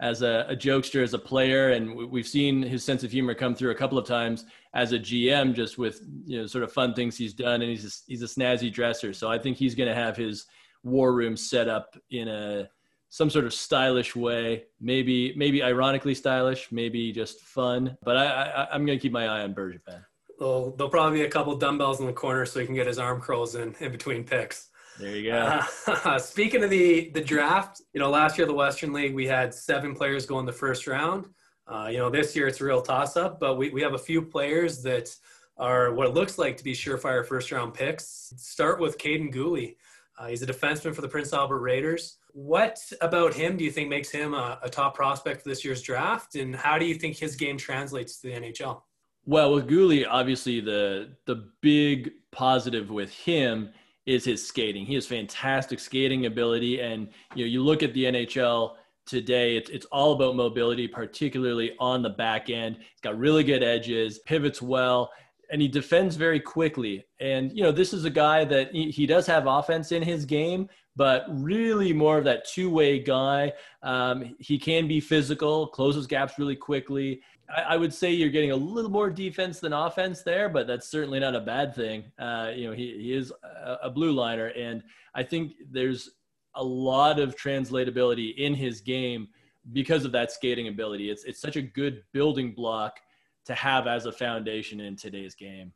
[0.00, 3.54] as a, a jokester, as a player, and we've seen his sense of humor come
[3.54, 6.94] through a couple of times as a GM, just with you know sort of fun
[6.94, 9.12] things he's done, and he's a, he's a snazzy dresser.
[9.12, 10.46] So I think he's going to have his
[10.82, 12.68] war room set up in a
[13.08, 17.96] some sort of stylish way, maybe maybe ironically stylish, maybe just fun.
[18.02, 20.02] But I, I I'm going to keep my eye on Bergevin
[20.38, 22.98] there'll, there'll probably be a couple dumbbells in the corner so he can get his
[22.98, 24.70] arm curls in in between picks.
[24.98, 25.60] There you go.
[25.86, 29.52] Uh, speaking of the the draft, you know, last year the Western League we had
[29.52, 31.26] seven players go in the first round.
[31.66, 33.98] Uh, you know, this year it's a real toss up, but we, we have a
[33.98, 35.14] few players that
[35.58, 38.32] are what it looks like to be surefire first round picks.
[38.36, 39.76] Start with Kaiden Guhle.
[40.18, 42.18] Uh, he's a defenseman for the Prince Albert Raiders.
[42.32, 45.82] What about him do you think makes him a, a, top prospect for this year's
[45.82, 46.36] draft?
[46.36, 48.80] And how do you think his game translates to the NHL?
[49.26, 53.70] Well, with Guhle, obviously the the big positive with him
[54.06, 54.86] is his skating.
[54.86, 59.56] He has fantastic skating ability, and you know you look at the NHL today.
[59.56, 62.76] It's, it's all about mobility, particularly on the back end.
[62.78, 65.10] He's got really good edges, pivots well,
[65.50, 67.06] and he defends very quickly.
[67.20, 70.24] And, you know, this is a guy that he, he does have offense in his
[70.24, 73.52] game, but really more of that two way guy.
[73.82, 77.20] Um, he can be physical, closes gaps really quickly.
[77.54, 81.20] I, would say you're getting a little more defense than offense there, but that's certainly
[81.20, 82.04] not a bad thing.
[82.18, 84.48] Uh, you know, he, he is a, a blue liner.
[84.48, 84.82] And
[85.14, 86.10] I think there's
[86.54, 89.28] a lot of translatability in his game
[89.72, 91.10] because of that skating ability.
[91.10, 92.98] It's it's such a good building block
[93.44, 95.72] to have as a foundation in today's game.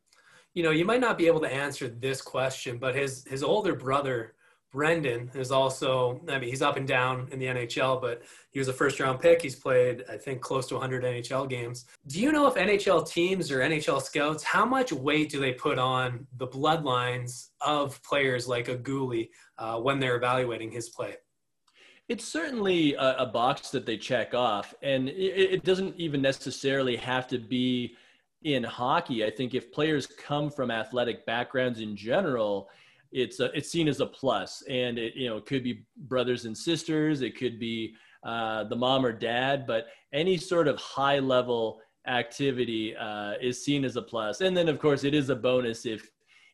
[0.53, 3.75] You know, you might not be able to answer this question, but his his older
[3.75, 4.35] brother
[4.71, 8.69] Brendan is also, I mean, he's up and down in the NHL, but he was
[8.69, 9.41] a first round pick.
[9.41, 11.85] He's played, I think, close to 100 NHL games.
[12.07, 15.77] Do you know if NHL teams or NHL scouts, how much weight do they put
[15.77, 21.15] on the bloodlines of players like a Guhle uh, when they're evaluating his play?
[22.07, 26.95] It's certainly a, a box that they check off, and it, it doesn't even necessarily
[26.95, 27.95] have to be
[28.43, 29.25] in hockey.
[29.25, 32.69] I think if players come from athletic backgrounds in general,
[33.11, 34.63] it's a, it's seen as a plus.
[34.69, 38.75] And it you know it could be brothers and sisters it could be uh, the
[38.75, 44.01] mom or dad but any sort of high level activity uh, is seen as a
[44.01, 44.41] plus.
[44.41, 46.09] And then of course it is a bonus if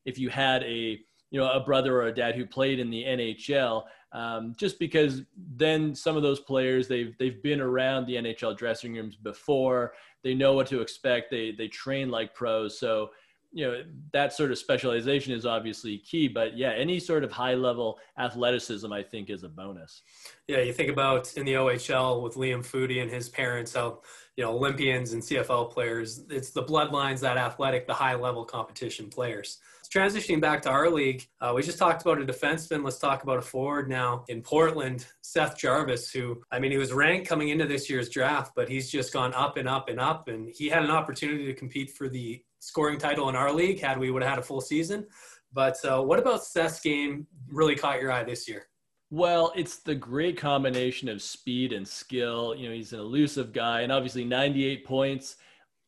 [0.06, 1.00] if you had a
[1.32, 5.24] you know a brother or a dad who played in the nhl um, just because
[5.56, 9.94] then some of those players they've they've been around the nhl dressing rooms before.
[10.24, 11.30] They know what to expect.
[11.30, 12.80] They they train like pros.
[12.80, 13.12] So
[13.58, 13.82] you know
[14.14, 18.94] that sort of specialization is obviously key but yeah any sort of high level athleticism
[18.94, 20.04] i think is a bonus.
[20.48, 24.02] Yeah you think about in the ohl with liam foudy and his parents how
[24.36, 29.10] you know olympians and cfl players it's the bloodlines that athletic the high level competition
[29.10, 29.58] players.
[29.92, 32.84] Transitioning back to our league uh, we just talked about a defenseman.
[32.84, 36.94] Let's talk about a forward now in portland seth jarvis who i mean he was
[36.94, 40.28] ranked coming into this year's draft but he's just gone up and up and up
[40.28, 43.98] and he had an opportunity to compete for the scoring title in our league had
[43.98, 45.06] we would have had a full season.
[45.54, 48.68] But uh, what about Seth's game really caught your eye this year?
[49.10, 52.54] Well, it's the great combination of speed and skill.
[52.56, 55.38] You know, he's an elusive guy, and obviously 98 points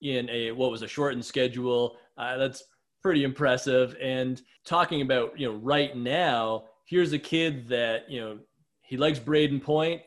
[0.02, 1.98] in a what was a shortened schedule.
[2.18, 2.64] Uh, that's
[3.02, 3.96] pretty impressive.
[4.02, 8.40] And talking about you know right now, here's a kid that you know
[8.84, 10.02] he likes Brayden Point.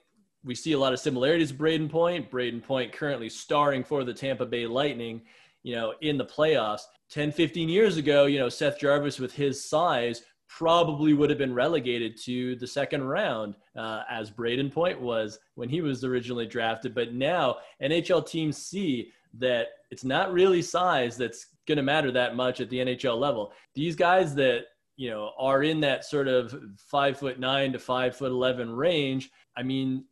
[0.44, 2.30] We see a lot of similarities to Brayden Point.
[2.30, 5.22] Brayden Point currently starring for the Tampa Bay Lightning
[5.62, 6.82] you know, in the playoffs.
[7.10, 11.54] 10, 15 years ago, you know, Seth Jarvis with his size probably would have been
[11.54, 16.94] relegated to the second round, uh, as Brayden Point was when he was originally drafted.
[16.94, 22.36] But now NHL teams see that it's not really size that's going to matter that
[22.36, 23.52] much at the NHL level.
[23.74, 24.64] These guys that
[24.96, 29.30] you know are in that sort of five foot nine to five foot eleven range.
[29.56, 30.04] I mean,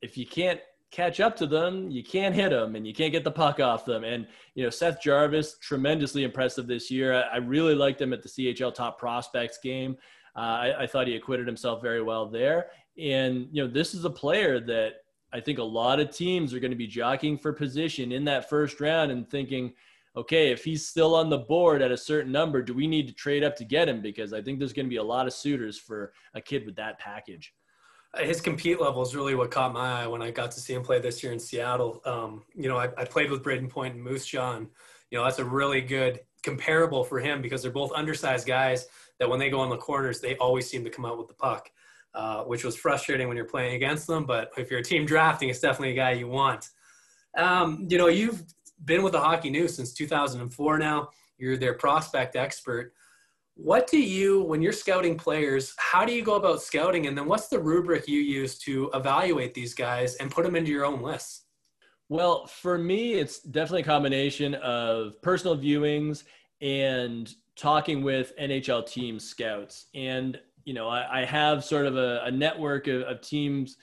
[0.00, 0.60] if you can't
[0.92, 3.86] catch up to them, you can't hit them and you can't get the puck off
[3.86, 4.04] them.
[4.04, 7.14] And, you know, Seth Jarvis, tremendously impressive this year.
[7.14, 9.96] I, I really liked him at the CHL top prospects game.
[10.36, 12.70] Uh, I, I, thought he acquitted himself very well there.
[12.98, 14.96] And, you know, this is a player that
[15.32, 18.48] I think a lot of teams are going to be jockeying for position in that
[18.48, 19.74] first round and thinking,
[20.16, 23.14] okay, if he's still on the board at a certain number, do we need to
[23.14, 24.00] trade up to get him?
[24.02, 26.76] Because I think there's going to be a lot of suitors for a kid with
[26.76, 27.52] that package
[28.18, 30.82] his compete level is really what caught my eye when I got to see him
[30.82, 32.02] play this year in Seattle.
[32.04, 34.58] Um, you know, I, I, played with Brayden Point and Moose Jaw.
[34.58, 38.86] You know, that's a really good comparable for him because they're both undersized guys
[39.18, 41.34] that when they go on the corners, they always seem to come out with the
[41.34, 41.70] puck,
[42.14, 44.24] uh, which was frustrating when you're playing against them.
[44.24, 46.68] But if you're a team drafting, it's definitely a guy you want.
[47.36, 48.42] Um, you know, you've
[48.84, 51.08] been with the Hockey News since 2004 now.
[51.38, 52.92] You're their prospect expert.
[53.54, 57.06] What do you, when you're scouting players, how do you go about scouting?
[57.06, 60.70] And then what's the rubric you use to evaluate these guys and put them into
[60.70, 61.44] your own lists?
[62.08, 66.24] Well, for me, it's definitely a combination of personal viewings
[66.60, 69.86] and talking with NHL team scouts.
[69.94, 73.76] And, you know, I, I have sort of a, a network of, of teams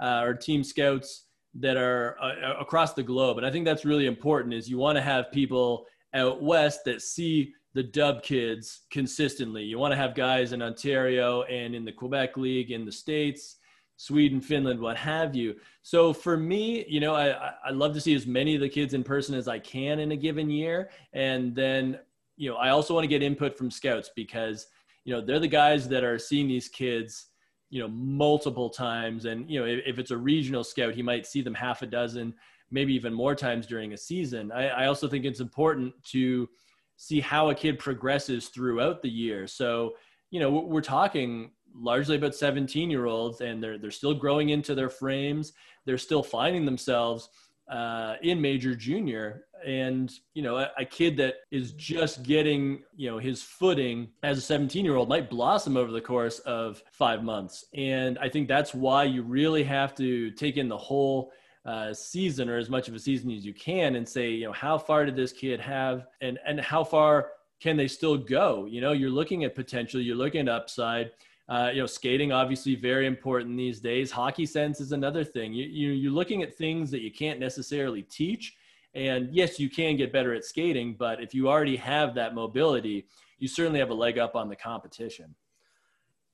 [0.00, 3.38] uh, or team scouts that are uh, across the globe.
[3.38, 7.02] And I think that's really important is you want to have people out west that
[7.02, 9.62] see the dub kids consistently.
[9.62, 13.56] You want to have guys in Ontario and in the Quebec League in the States,
[13.98, 15.56] Sweden, Finland, what have you.
[15.82, 18.94] So for me, you know, I, I love to see as many of the kids
[18.94, 20.88] in person as I can in a given year.
[21.12, 21.98] And then,
[22.38, 24.68] you know, I also want to get input from scouts because,
[25.04, 27.26] you know, they're the guys that are seeing these kids,
[27.68, 29.26] you know, multiple times.
[29.26, 31.86] And, you know, if, if it's a regional scout, he might see them half a
[31.86, 32.32] dozen,
[32.70, 34.50] maybe even more times during a season.
[34.50, 36.48] I, I also think it's important to,
[36.96, 39.46] see how a kid progresses throughout the year.
[39.46, 39.94] So,
[40.30, 44.74] you know, we're talking largely about 17 year olds and they're, they're still growing into
[44.74, 45.52] their frames.
[45.84, 47.28] They're still finding themselves
[47.70, 53.10] uh, in major junior and you know a, a, kid that is just getting you
[53.10, 57.24] know his footing as a 17 year old might blossom over the course of five
[57.24, 61.32] months and i think that's why you really have to take in the whole
[61.66, 64.52] uh, season or as much of a season as you can and say, you know,
[64.52, 68.66] how far did this kid have and, and how far can they still go?
[68.66, 71.10] You know, you're looking at potential, you're looking at upside.
[71.48, 74.10] Uh, you know, skating obviously very important these days.
[74.10, 75.52] Hockey sense is another thing.
[75.52, 78.56] You, you you're looking at things that you can't necessarily teach.
[78.94, 83.06] And yes, you can get better at skating, but if you already have that mobility,
[83.38, 85.36] you certainly have a leg up on the competition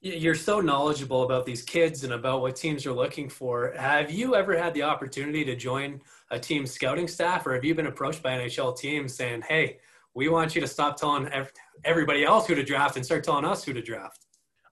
[0.02, 3.72] you're so knowledgeable about these kids and about what teams are looking for.
[3.76, 6.00] Have you ever had the opportunity to join
[6.32, 9.78] a team scouting staff, or have you been approached by NHL teams saying, "Hey,
[10.14, 11.30] we want you to stop telling
[11.84, 14.26] everybody else who to draft and start telling us who to draft"?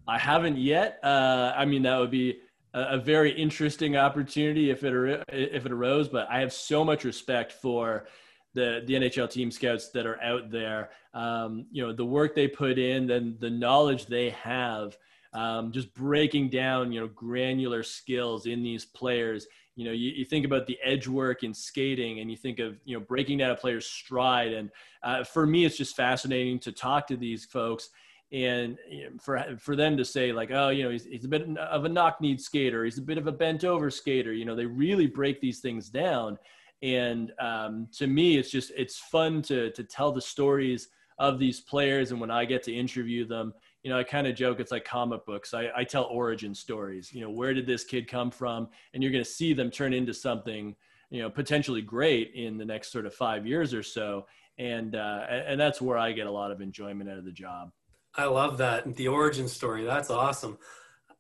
[0.09, 0.99] I haven't yet.
[1.05, 2.41] Uh, I mean, that would be
[2.75, 6.09] a, a, very interesting opportunity if it if it arose.
[6.09, 8.07] But I have so much respect for
[8.55, 10.91] the the NHL team scouts that are out there.
[11.15, 14.97] Um, you know, the work they put in, then the knowledge they have
[15.33, 19.47] um, just breaking down, you know, granular skills in these players.
[19.77, 22.79] You know, you, you, think about the edge work in skating and you think of,
[22.85, 24.53] you know, breaking down a player's stride.
[24.53, 24.71] And
[25.03, 27.91] uh, for me, it's just fascinating to talk to these folks
[28.33, 28.79] and
[29.21, 31.89] for, for them to say like, oh, you know, he's, he's a bit of a
[31.89, 32.85] knock-kneed skater.
[32.85, 34.33] He's a bit of a bent over skater.
[34.33, 36.39] You know, they really break these things down.
[36.83, 40.89] And um, to me, it's just, it's fun to, to tell the stories
[41.19, 42.11] of these players.
[42.11, 44.85] And when I get to interview them, you know, I kind of joke it's like
[44.85, 45.55] comic books.
[45.55, 47.13] I, I tell origin stories.
[47.13, 48.69] You know, where did this kid come from?
[48.93, 50.77] And you're going to see them turn into something,
[51.11, 54.27] you know, potentially great in the next sort of five years or so.
[54.59, 57.71] And uh, and that's where I get a lot of enjoyment out of the job.
[58.15, 59.85] I love that the origin story.
[59.85, 60.59] That's awesome.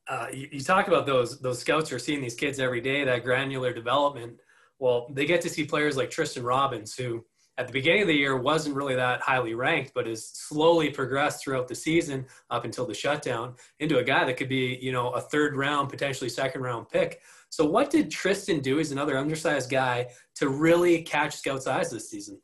[0.09, 3.05] Uh, you, you talk about those those scouts are seeing these kids every day.
[3.05, 4.35] That granular development.
[4.79, 7.25] Well, they get to see players like Tristen Robins, who
[7.61, 11.44] at the beginning of the year wasn't really that highly ranked, but has slowly progressed
[11.44, 15.11] throughout the season up until the shutdown into a guy that could be, you know,
[15.11, 17.20] a third round, potentially second round pick.
[17.51, 22.09] So what did Tristen do as another undersized guy to really catch scouts' eyes this
[22.09, 22.40] season?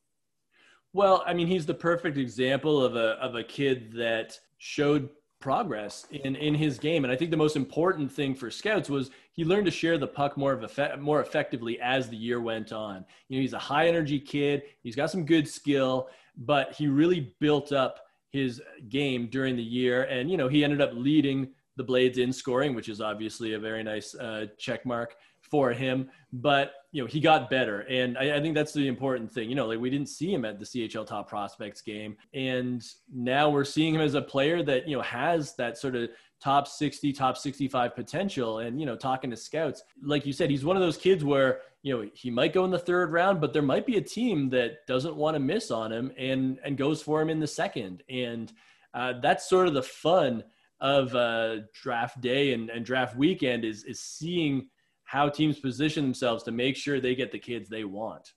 [0.93, 5.09] Well, I mean, he's the perfect example of a of a kid that showed
[5.41, 7.05] progress in in his game.
[7.05, 10.07] And i think the most important thing for scouts was he learned to share the
[10.07, 13.05] puck more of effect, more effectively as the year went on.
[13.29, 14.63] You know he's a high energy kid.
[14.83, 20.05] He's got some good skill but he really built up his game during the year.
[20.05, 23.59] And you know he ended up leading the blades in scoring which is obviously a
[23.59, 25.17] very nice uh, check mark
[25.51, 27.81] for him but you know he got better.
[27.81, 29.49] And I, I, think that's the important thing.
[29.49, 32.83] You know like we didn't see him at the chl top prospects game and
[33.13, 36.69] now we're seeing him as a player that you know has that sort of top
[36.69, 39.83] 60 top 65 potential and you know talking to scouts.
[40.03, 42.71] Like you said he's one of those kids where you know he might go in
[42.71, 45.93] the third round but there might be a team that doesn't want to miss on
[45.93, 48.03] him and and goes for him in the second.
[48.09, 48.53] And
[48.95, 50.45] uh, that's sort of the fun
[50.81, 54.69] of uh, draft day and, and draft weekend is is seeing
[55.07, 58.33] how teams position themselves to make sure they get the kids they want.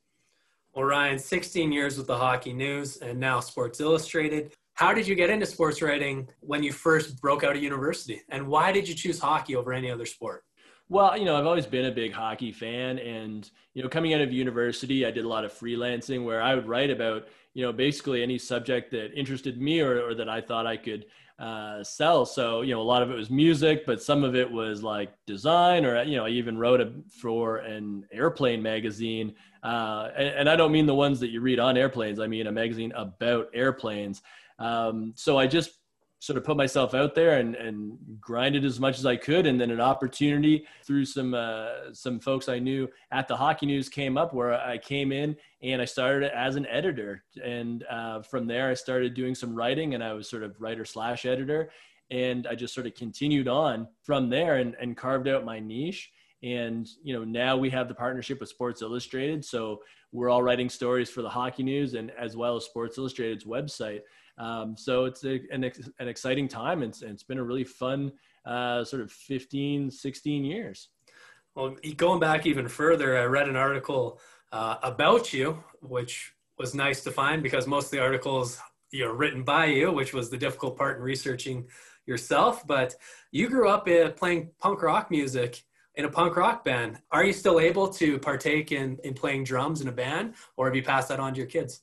[0.74, 4.54] Well, Ryan, 16 years with the Hockey News and now Sports Illustrated.
[4.76, 8.22] How did you get into sports writing when you first broke out of university?
[8.30, 10.44] And why did you choose hockey over any other sport?
[10.88, 13.00] Well, you know, I've always been a big hockey fan.
[13.00, 16.56] And, you know, coming out of university, I did a lot of freelancing where I
[16.56, 20.40] would write about, you know, basically any subject that interested me or, or that I
[20.40, 21.06] thought I could
[21.40, 22.26] uh, sell.
[22.26, 25.14] So, you know, a lot of it was music, but some of it was like
[25.26, 29.34] design, or, you know, I even wrote a, for an airplane magazine.
[29.64, 32.48] Uh, and, and, I don't mean the ones that you read on airplanes, I mean
[32.48, 34.22] a magazine about airplanes.
[34.58, 35.79] Um, so I just
[36.20, 39.46] sort of put myself out there and, and grinded as much as I could.
[39.46, 43.88] And then an opportunity through some uh, some folks I knew at the Hockey News
[43.88, 47.24] came up where I came in and I started as an editor.
[47.44, 50.86] And uh, from there, I started doing some writing, and I was sort of writer
[50.86, 51.72] slash editor.
[52.12, 56.12] And I just sort of continued on from there and, and carved out my niche.
[56.44, 60.70] And you know now we have the partnership with Sports Illustrated, so we're all writing
[60.70, 64.02] stories for the Hockey News and as well as Sports Illustrated's website.
[64.40, 65.64] Um, so it's a, an,
[66.00, 68.12] an exciting time and it's, and it's been a really fun
[68.46, 70.90] uh, sort of 15, 16 years.
[71.56, 74.20] Well, going back even further, I read an article
[74.52, 78.60] uh, about you, which was nice to find because most of the articles
[78.92, 81.68] you know written by you, which was the difficult part in researching
[82.06, 82.66] yourself.
[82.66, 82.96] But
[83.32, 85.64] you grew up uh, playing punk rock music
[85.96, 87.00] in a punk rock band.
[87.12, 90.76] Are you still able to partake in in playing drums in a band, or have
[90.76, 91.82] you passed that on to your kids?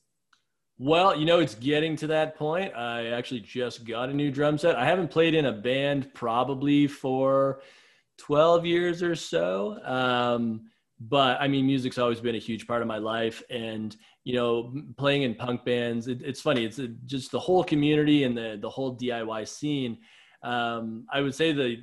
[0.79, 2.75] Well, you know, it's getting to that point.
[2.75, 4.75] I actually just got a new drum set.
[4.75, 7.61] I haven't played in a band probably for
[8.19, 9.79] 12 years or so.
[9.83, 10.69] Um,
[10.99, 13.41] but I mean, music's always been a huge part of my life.
[13.49, 16.63] And, you know, playing in punk bands, it, it's funny.
[16.63, 19.97] It's just the whole community and the, the whole DIY scene.
[20.43, 21.77] Um, I would say the,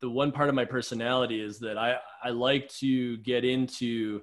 [0.00, 4.22] the one part of my personality is that I, I like to get into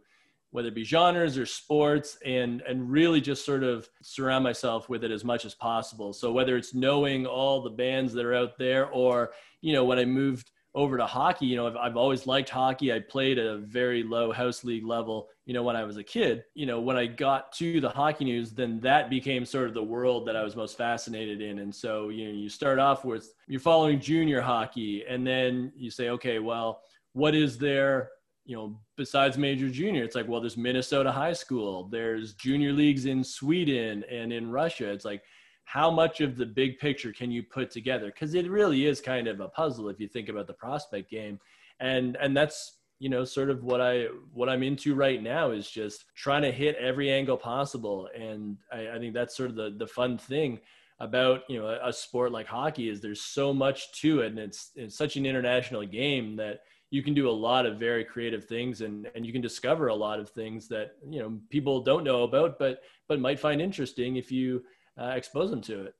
[0.51, 5.03] whether it be genres or sports and and really just sort of surround myself with
[5.03, 8.57] it as much as possible so whether it's knowing all the bands that are out
[8.57, 9.31] there or
[9.61, 12.93] you know when i moved over to hockey, you know, I've, I've always liked hockey.
[12.93, 16.03] I played at a very low house league level, you know, when I was a
[16.03, 16.43] kid.
[16.53, 19.83] You know, when I got to the hockey news, then that became sort of the
[19.83, 21.59] world that I was most fascinated in.
[21.59, 25.89] And so, you know, you start off with you're following junior hockey, and then you
[25.89, 26.81] say, okay, well,
[27.13, 28.11] what is there,
[28.49, 30.03] you know, besides major junior?
[30.03, 34.91] It's like, well, there's Minnesota high school, there's junior leagues in Sweden and in Russia.
[34.91, 35.21] It's like,
[35.65, 39.27] how much of the big picture can you put together because it really is kind
[39.27, 41.39] of a puzzle if you think about the prospect game
[41.79, 45.69] and and that's you know sort of what i what i'm into right now is
[45.69, 49.75] just trying to hit every angle possible and i, I think that's sort of the
[49.77, 50.59] the fun thing
[50.99, 54.39] about you know a, a, sport like hockey is there's so much to it and
[54.39, 56.61] it's it's such an international game that
[56.91, 59.95] you can do a lot of very creative things and and you can discover a
[59.95, 64.15] lot of things that you know people don't know about but but might find interesting
[64.15, 64.63] if you
[64.99, 65.95] uh, expose them to it.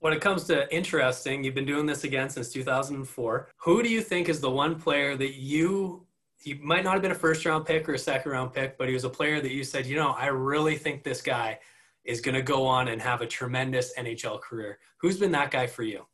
[0.00, 3.50] When it comes to interesting, you've been doing this again since 2004.
[3.58, 6.06] Who do you think is the one player that you
[6.42, 8.88] he might not have been a first round pick or a second round pick, but
[8.88, 11.60] he was a player that you said, you know, I really think this guy
[12.04, 14.80] is going to go on and have a tremendous NHL career.
[14.98, 16.04] Who's been that guy for you?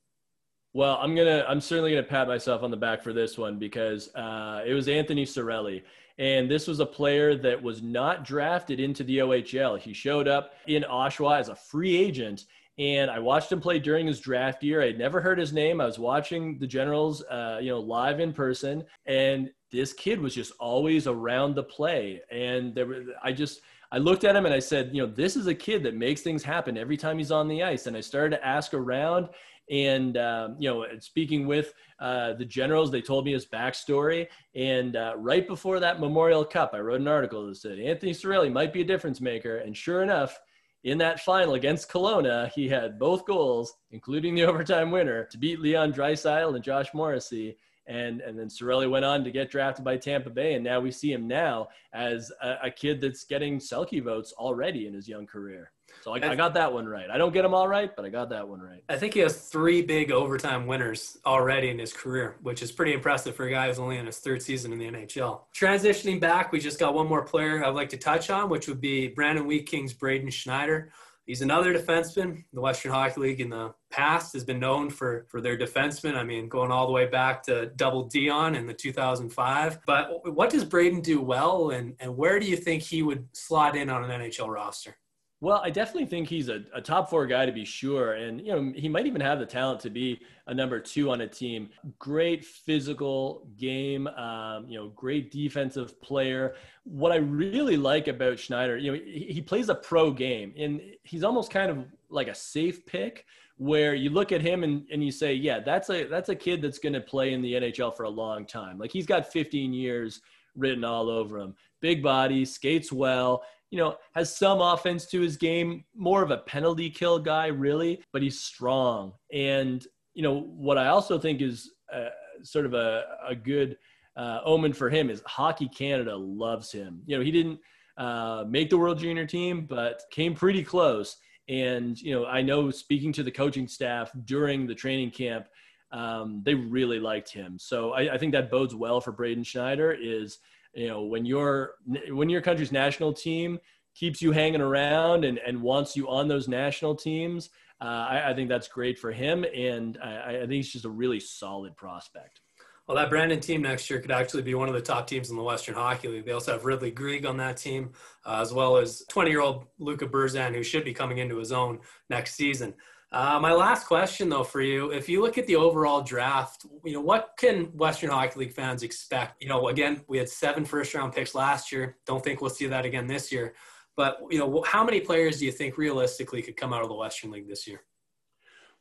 [0.79, 4.15] Well, I'm gonna, I'm certainly gonna pat myself on the back for this one because
[4.15, 5.83] uh, it was Anthony Cirelli,
[6.19, 9.81] and this was a player that was not drafted into the OHL.
[9.81, 12.45] He showed up in Oshawa as a free agent.
[12.79, 14.81] And I watched him play during his draft year.
[14.81, 15.81] I had never heard his name.
[15.81, 20.33] I was watching the Generals, uh, you know, live in person, and this kid was
[20.33, 22.21] just always around the play.
[22.31, 25.35] And there, were, I just, I looked at him and I said, you know, this
[25.35, 27.89] is a kid that makes things happen every time he's on the ice.
[27.89, 29.29] And I started to ask around,
[29.71, 34.29] and um, you know, speaking with uh, the generals, they told me his backstory.
[34.55, 38.53] And uh, right before that Memorial Cup, I wrote an article that said Anthony Cirelli
[38.53, 39.59] might be a difference maker.
[39.59, 40.39] And sure enough,
[40.85, 45.61] in that final against Kelowna, he had both goals, including the overtime winner, to beat
[45.61, 47.57] Leon Draisaitl and Josh Morrissey.
[47.87, 50.55] And, and then Cirelli went on to get drafted by Tampa Bay.
[50.55, 54.87] And now we see him now as a, a kid that's getting Selke votes already
[54.87, 55.73] in his young career.
[56.09, 57.11] So I, I, got that one right.
[57.11, 58.83] I don't get them all right, but I got that one right.
[58.89, 62.95] I think he has three big overtime winners already in his career, which is pretty
[62.95, 65.43] impressive for a guy who's only in his third season in the NHL.
[65.55, 68.81] Transitioning back, we just got one more player I'd like to touch on, which would
[68.81, 70.91] be Brandon Wheat Kings Braden Schneider.
[71.27, 72.45] He's another defenseman.
[72.55, 76.15] The Western Hockey League in the past has been known for, for their defensemen.
[76.15, 79.81] I mean, going all the way back to Double Dion in the 2005.
[79.85, 83.77] But what does Braden do well, and, and where do you think he would slot
[83.77, 84.97] in on an NHL roster?
[85.41, 88.15] Well, I definitely think he's a, a, top four guy to be sure.
[88.15, 91.21] And, you know, he might even have the talent to be a number two on
[91.21, 91.69] a team.
[92.01, 96.57] Great physical game, um, you know, great defensive player.
[96.83, 100.81] What I really like about Schneider, you know, he, he plays a pro game and
[101.05, 103.25] he's almost kind of like a safe pick
[103.59, 106.63] where you look at him and, and you say, yeah, that's a, that's a kid
[106.63, 108.77] that's going to play in the NHL for a long time.
[108.77, 110.21] Like he's got 15 years
[110.57, 111.55] written all over him.
[111.81, 116.39] Big body, skates well you know, has some offense to his game, more of a
[116.39, 119.13] penalty kill guy, really, but he's strong.
[119.33, 122.09] And, you know, what I also think is uh,
[122.43, 123.77] sort of a, a good
[124.17, 127.03] uh, omen for him is Hockey Canada loves him.
[127.07, 127.61] You know, he didn't
[127.99, 131.17] uh, make the World Junior team, but came pretty close.
[131.49, 135.47] And, you know, I know speaking to the coaching staff during the training camp,
[135.93, 137.59] um, they really liked him.
[137.59, 140.39] So I, I think that bodes well for Braden Schneider is–
[140.79, 141.75] you know when your
[142.11, 143.59] when your country's national team
[143.95, 147.51] keeps you hanging around and, and wants you on those national teams
[147.81, 150.91] uh, I, I, think that's great for him and I, I, think he's just a
[150.91, 152.41] really solid prospect
[152.87, 155.37] Well, that Brandon team next year could actually be one of the top teams in
[155.37, 156.27] the Western Hockey League.
[156.27, 157.93] They also have Ridley Greig on that team,
[158.25, 161.53] uh, as well as 20 year old Luka Burzan, who should be coming into his
[161.53, 162.75] own next season.
[163.11, 166.93] Uh, my last question, though, for you: If you look at the overall draft, you
[166.93, 169.43] know what can Western Hockey League fans expect?
[169.43, 171.97] You know, again, we had seven first-round picks last year.
[172.07, 173.55] Don't think we'll see that again this year.
[173.97, 176.95] But you know, how many players do you think realistically could come out of the
[176.95, 177.83] Western League this year?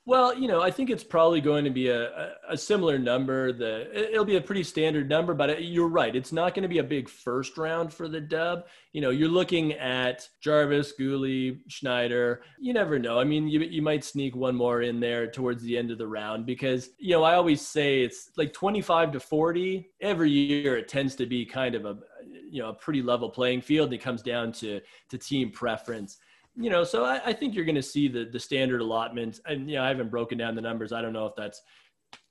[0.08, 3.52] Well, you know, I think it's probably going to be a, a similar number.
[3.52, 6.16] The it'll be a pretty standard number, but uh, you're right.
[6.16, 8.68] It's not going to be a big first round for the dub.
[8.94, 12.42] You know, you're looking at Jarvis, Guhle, Schneider.
[12.58, 13.20] You never know.
[13.20, 16.08] I mean, you you might sneak one more in there towards the end of the
[16.08, 20.78] round because you know I always say it's like 25 to 40 every year.
[20.78, 21.98] It tends to be kind of a
[22.50, 23.92] you know a pretty level playing field.
[23.92, 24.80] It comes down to
[25.10, 26.18] to team preference
[26.60, 29.40] you know, so I, I think you're going to see the the standard allotments.
[29.46, 30.92] And you know, I haven't broken down the numbers.
[30.92, 31.62] I don't know if that's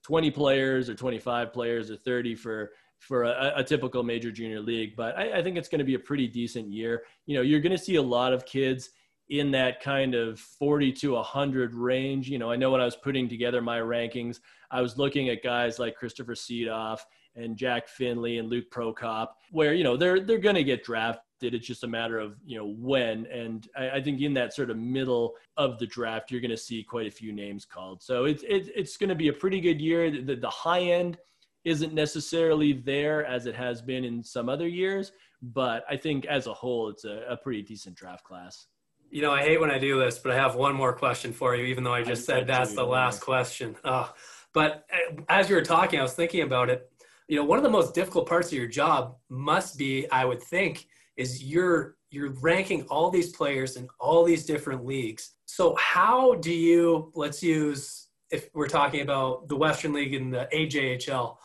[0.05, 4.97] 20 players or 25 players or 30 for for a, a typical major junior league.
[4.97, 7.05] But I, I think it's going to be a pretty decent year.
[7.27, 8.91] You know, you're going to see a lot of kids
[9.29, 12.29] in that kind of 40 to 100 range.
[12.29, 15.43] You know, I know when I was putting together my rankings, I was looking at
[15.43, 17.01] guys like Christoffer Sedoff
[17.35, 21.23] and Jack Finley and Luke Prokop, where you know they're they're going to get drafted.
[21.41, 24.71] It's just a matter of you know when, and I, I think in that sort
[24.71, 28.03] of middle of the draft, you're going to see quite a few names called.
[28.03, 30.11] So it's it, it's going to be a pretty good year.
[30.11, 31.19] The, the high end
[31.65, 35.13] isn't necessarily there as it has been in some other years,
[35.43, 38.67] but I think as a whole, it's a, a pretty decent draft class.
[39.11, 41.55] You know, I hate when I do this, but I have one more question for
[41.55, 43.77] you, even though I just I said that's the last question.
[43.85, 44.13] Oh,
[44.53, 46.91] but uh, as you were talking, I was thinking about it
[47.29, 50.43] you know one of the most difficult parts of your job must be i would
[50.43, 50.87] think
[51.17, 55.33] is you're you're ranking all these players in all these different leagues.
[55.47, 60.49] So how do you let's use if we're talking about the western league and the
[60.53, 61.37] ajhl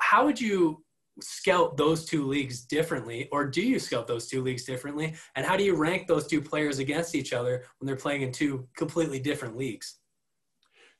[0.00, 0.84] how would you
[1.20, 3.28] scout those two leagues differently?
[3.32, 5.14] Or do you scout those two leagues differently?
[5.34, 8.32] And how do you rank those two players against each other when they're playing in
[8.32, 9.96] two completely different leagues?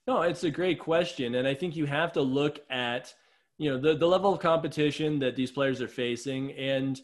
[0.07, 1.37] No it's a great question.
[1.37, 3.15] And i think you have to look at
[3.59, 6.53] you know the, the level of competition that these players are facing.
[6.53, 7.01] And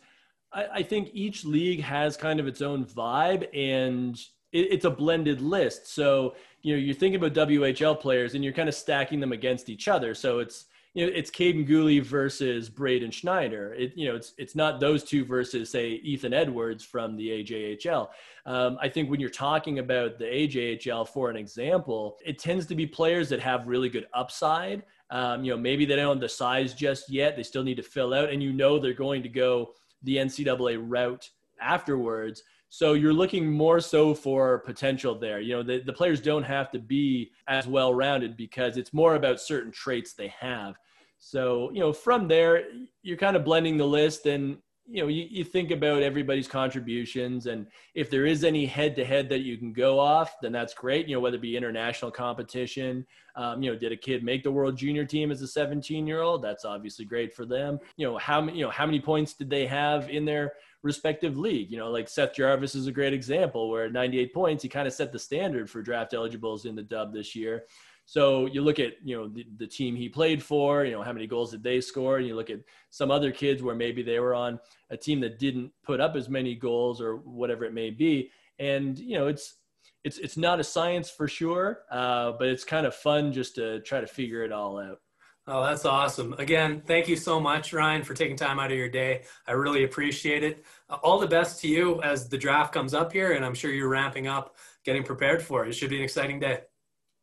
[0.55, 4.17] I, I think each league has kind of its own vibe and
[4.53, 8.53] it, it's a blended list so you know you're thinking about whl players and you're
[8.53, 12.71] kind of stacking them against each other so it's you know it's Kaiden Guhle versus
[12.71, 13.75] Braden Schneider.
[13.75, 18.09] It you know it's it's not those two versus say Ethan Edwards from the AJHL.
[18.47, 22.77] Um, I think when you're talking about the AJHL, for an example, it tends to
[22.77, 26.29] be players that have really good upside, um, you know, maybe they don't have the
[26.29, 27.37] size just yet.
[27.37, 29.73] They still need to fill out, and you know they're going to go
[30.05, 31.29] the NCAA route
[31.61, 32.43] afterwards.
[32.69, 35.41] So you're looking more so for potential there.
[35.41, 39.15] You know, the, the players don't have to be as well rounded because it's more
[39.15, 40.75] about certain traits they have.
[41.19, 42.65] So, you know, from there,
[43.03, 47.47] you're kind of blending the list and you know, you, you think about everybody's contributions,
[47.47, 50.75] and if there is any head to head that you can go off, then that's
[50.75, 51.09] great.
[51.09, 53.07] You know, whether it be international competition,
[53.37, 56.21] um, you know, did a kid make the world junior team as a 17 year
[56.21, 56.43] old?
[56.43, 57.79] That's obviously great for them.
[57.97, 61.39] You know, how many, you know, how many points did they have in their respective
[61.39, 61.71] league?
[61.71, 64.93] You know, like Seth Jarvis is a great example where 98 points, he kind of
[64.93, 67.65] set the standard for draft eligibles in the dub this year.
[68.07, 71.13] So you look at you know the, the team he played for, you know how
[71.13, 74.21] many goals did they score, and you look at some other kids where maybe they
[74.21, 77.91] were on a team that didn't put up as many goals or whatever it may
[77.91, 79.57] be, and you know it's
[80.05, 83.81] it's it's not a science for sure, uh, but it's kind of fun just to
[83.81, 85.01] try to figure it all out.
[85.47, 86.33] Oh, that's awesome.
[86.35, 89.25] Again, thank you so much, Ryan, for taking time out of your day.
[89.47, 90.65] I really appreciate it.
[91.03, 93.91] All the best to you as the draft comes up here, and I'm sure you're
[93.91, 95.69] ramping up, getting prepared for it.
[95.69, 96.61] It should be an exciting day.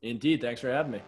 [0.01, 0.41] Indeed.
[0.41, 1.01] Thanks for having me.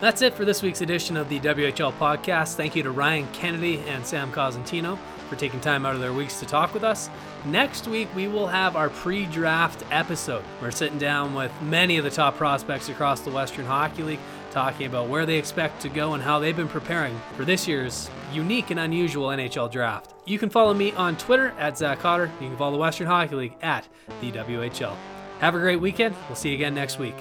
[0.00, 2.56] That's it for this week's edition of the WHL podcast.
[2.56, 4.98] Thank you to Ryan Kennedy and Sam Cosentino
[5.28, 7.08] for taking time out of their weeks to talk with us.
[7.46, 10.44] Next week, we will have our pre draft episode.
[10.60, 14.18] We're sitting down with many of the top prospects across the Western Hockey League,
[14.50, 18.10] talking about where they expect to go and how they've been preparing for this year's
[18.32, 20.14] unique and unusual NHL draft.
[20.26, 22.30] You can follow me on Twitter at Zach Cotter.
[22.40, 23.88] You can follow the Western Hockey League at
[24.20, 24.96] the WHL.
[25.40, 26.14] Have a great weekend.
[26.28, 27.16] We'll see you again next week.